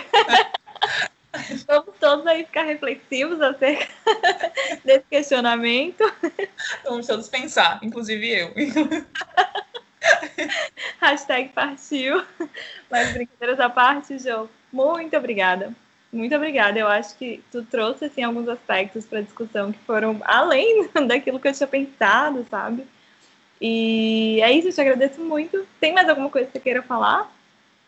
Vamos 1.67 1.95
todos 1.99 2.25
aí 2.25 2.45
ficar 2.45 2.63
reflexivos 2.63 3.39
acerca 3.41 3.87
desse 4.83 5.05
questionamento. 5.09 6.03
Vamos 6.83 7.05
todos 7.05 7.27
pensar, 7.27 7.79
inclusive 7.83 8.29
eu. 8.29 8.53
Hashtag 11.01 11.49
partiu. 11.49 12.23
Mas 12.89 13.13
brincadeiras 13.13 13.59
à 13.59 13.69
parte, 13.69 14.17
João. 14.19 14.49
Muito 14.71 15.15
obrigada. 15.15 15.73
Muito 16.11 16.35
obrigada. 16.35 16.79
Eu 16.79 16.87
acho 16.87 17.17
que 17.17 17.43
tu 17.51 17.63
trouxe 17.63 18.05
assim 18.05 18.23
alguns 18.23 18.47
aspectos 18.47 19.05
para 19.05 19.21
discussão 19.21 19.71
que 19.71 19.79
foram 19.79 20.21
além 20.23 20.89
daquilo 21.07 21.39
que 21.39 21.47
eu 21.47 21.53
tinha 21.53 21.67
pensado, 21.67 22.45
sabe? 22.49 22.85
E 23.59 24.39
é 24.41 24.51
isso, 24.51 24.67
eu 24.67 24.73
te 24.73 24.81
agradeço 24.81 25.21
muito. 25.21 25.67
Tem 25.79 25.93
mais 25.93 26.07
alguma 26.07 26.29
coisa 26.29 26.47
que 26.47 26.53
você 26.53 26.59
queira 26.59 26.83
falar? 26.83 27.31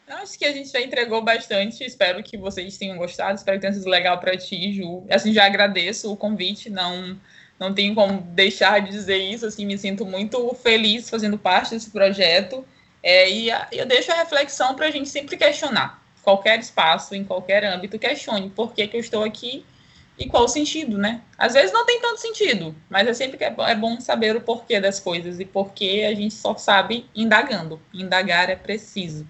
Acho 0.08 0.40
que 0.40 0.46
a 0.46 0.52
gente 0.52 0.70
já 0.70 0.82
entregou 0.82 1.22
bastante. 1.22 1.84
Espero 1.84 2.24
que 2.24 2.36
vocês 2.36 2.78
tenham 2.78 2.98
gostado. 2.98 3.36
Espero 3.36 3.58
que 3.58 3.62
tenha 3.62 3.74
sido 3.74 3.88
legal 3.88 4.20
para 4.20 4.36
ti, 4.36 4.74
Ju. 4.74 5.06
Assim, 5.10 5.32
já 5.32 5.46
agradeço 5.46 6.12
o 6.12 6.18
convite. 6.18 6.70
Não, 6.70 7.16
não 7.60 7.74
tenho 7.74 7.94
como 7.94 8.22
deixar 8.22 8.80
de 8.80 8.92
dizer 8.92 9.18
isso. 9.18 9.46
Assim, 9.46 9.66
me 9.66 9.78
sinto 9.78 10.06
muito 10.06 10.54
feliz 10.56 11.10
fazendo 11.10 11.38
parte 11.38 11.72
desse 11.72 11.90
projeto. 11.90 12.66
É, 13.04 13.30
e 13.30 13.52
a, 13.52 13.68
eu 13.72 13.86
deixo 13.86 14.12
a 14.12 14.16
reflexão 14.16 14.76
para 14.76 14.88
a 14.88 14.92
gente 14.92 15.10
sempre 15.10 15.38
questionar 15.38 16.02
qualquer 16.22 16.60
espaço, 16.60 17.16
em 17.16 17.24
qualquer 17.24 17.64
âmbito, 17.64 17.98
questione 17.98 18.50
por 18.50 18.74
que, 18.74 18.88
que 18.88 18.96
eu 18.96 19.02
estou 19.02 19.24
aqui 19.24 19.66
e 20.18 20.28
qual 20.28 20.44
o 20.44 20.48
sentido, 20.48 20.98
né? 20.98 21.22
Às 21.38 21.54
vezes 21.54 21.72
não 21.72 21.86
tem 21.86 22.02
tanto 22.02 22.20
sentido, 22.20 22.76
mas 22.90 23.08
é 23.08 23.14
sempre 23.14 23.38
que 23.38 23.44
é, 23.44 23.56
é 23.58 23.76
bom 23.76 24.00
saber 24.02 24.36
o 24.36 24.42
porquê 24.42 24.80
das 24.80 25.00
coisas 25.00 25.40
e 25.40 25.46
porquê 25.46 26.06
a 26.08 26.14
gente 26.14 26.34
só 26.34 26.56
sabe 26.56 27.10
indagando. 27.16 27.82
Indagar 27.94 28.50
é 28.50 28.56
preciso. 28.56 29.26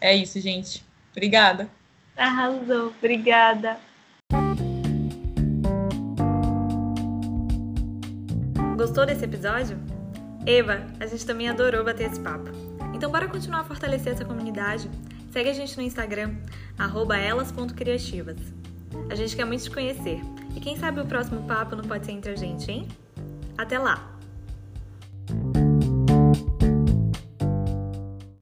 É 0.00 0.14
isso, 0.14 0.40
gente. 0.40 0.84
Obrigada. 1.12 1.68
Arrasou. 2.16 2.88
Obrigada. 2.98 3.78
Gostou 8.78 9.04
desse 9.04 9.24
episódio? 9.24 9.76
Eva, 10.46 10.86
a 11.00 11.06
gente 11.08 11.26
também 11.26 11.48
adorou 11.48 11.82
bater 11.84 12.08
esse 12.08 12.20
papo. 12.20 12.48
Então, 12.94 13.10
bora 13.10 13.26
continuar 13.26 13.62
a 13.62 13.64
fortalecer 13.64 14.12
essa 14.12 14.24
comunidade? 14.24 14.88
Segue 15.32 15.50
a 15.50 15.52
gente 15.52 15.76
no 15.76 15.82
Instagram, 15.82 16.36
elas.criativas. 17.18 18.36
A 19.10 19.16
gente 19.16 19.34
quer 19.34 19.44
muito 19.44 19.64
te 19.64 19.70
conhecer. 19.72 20.20
E 20.54 20.60
quem 20.60 20.76
sabe 20.76 21.00
o 21.00 21.06
próximo 21.06 21.42
papo 21.42 21.74
não 21.74 21.82
pode 21.82 22.06
ser 22.06 22.12
entre 22.12 22.30
a 22.30 22.36
gente, 22.36 22.70
hein? 22.70 22.86
Até 23.58 23.80
lá! 23.80 24.16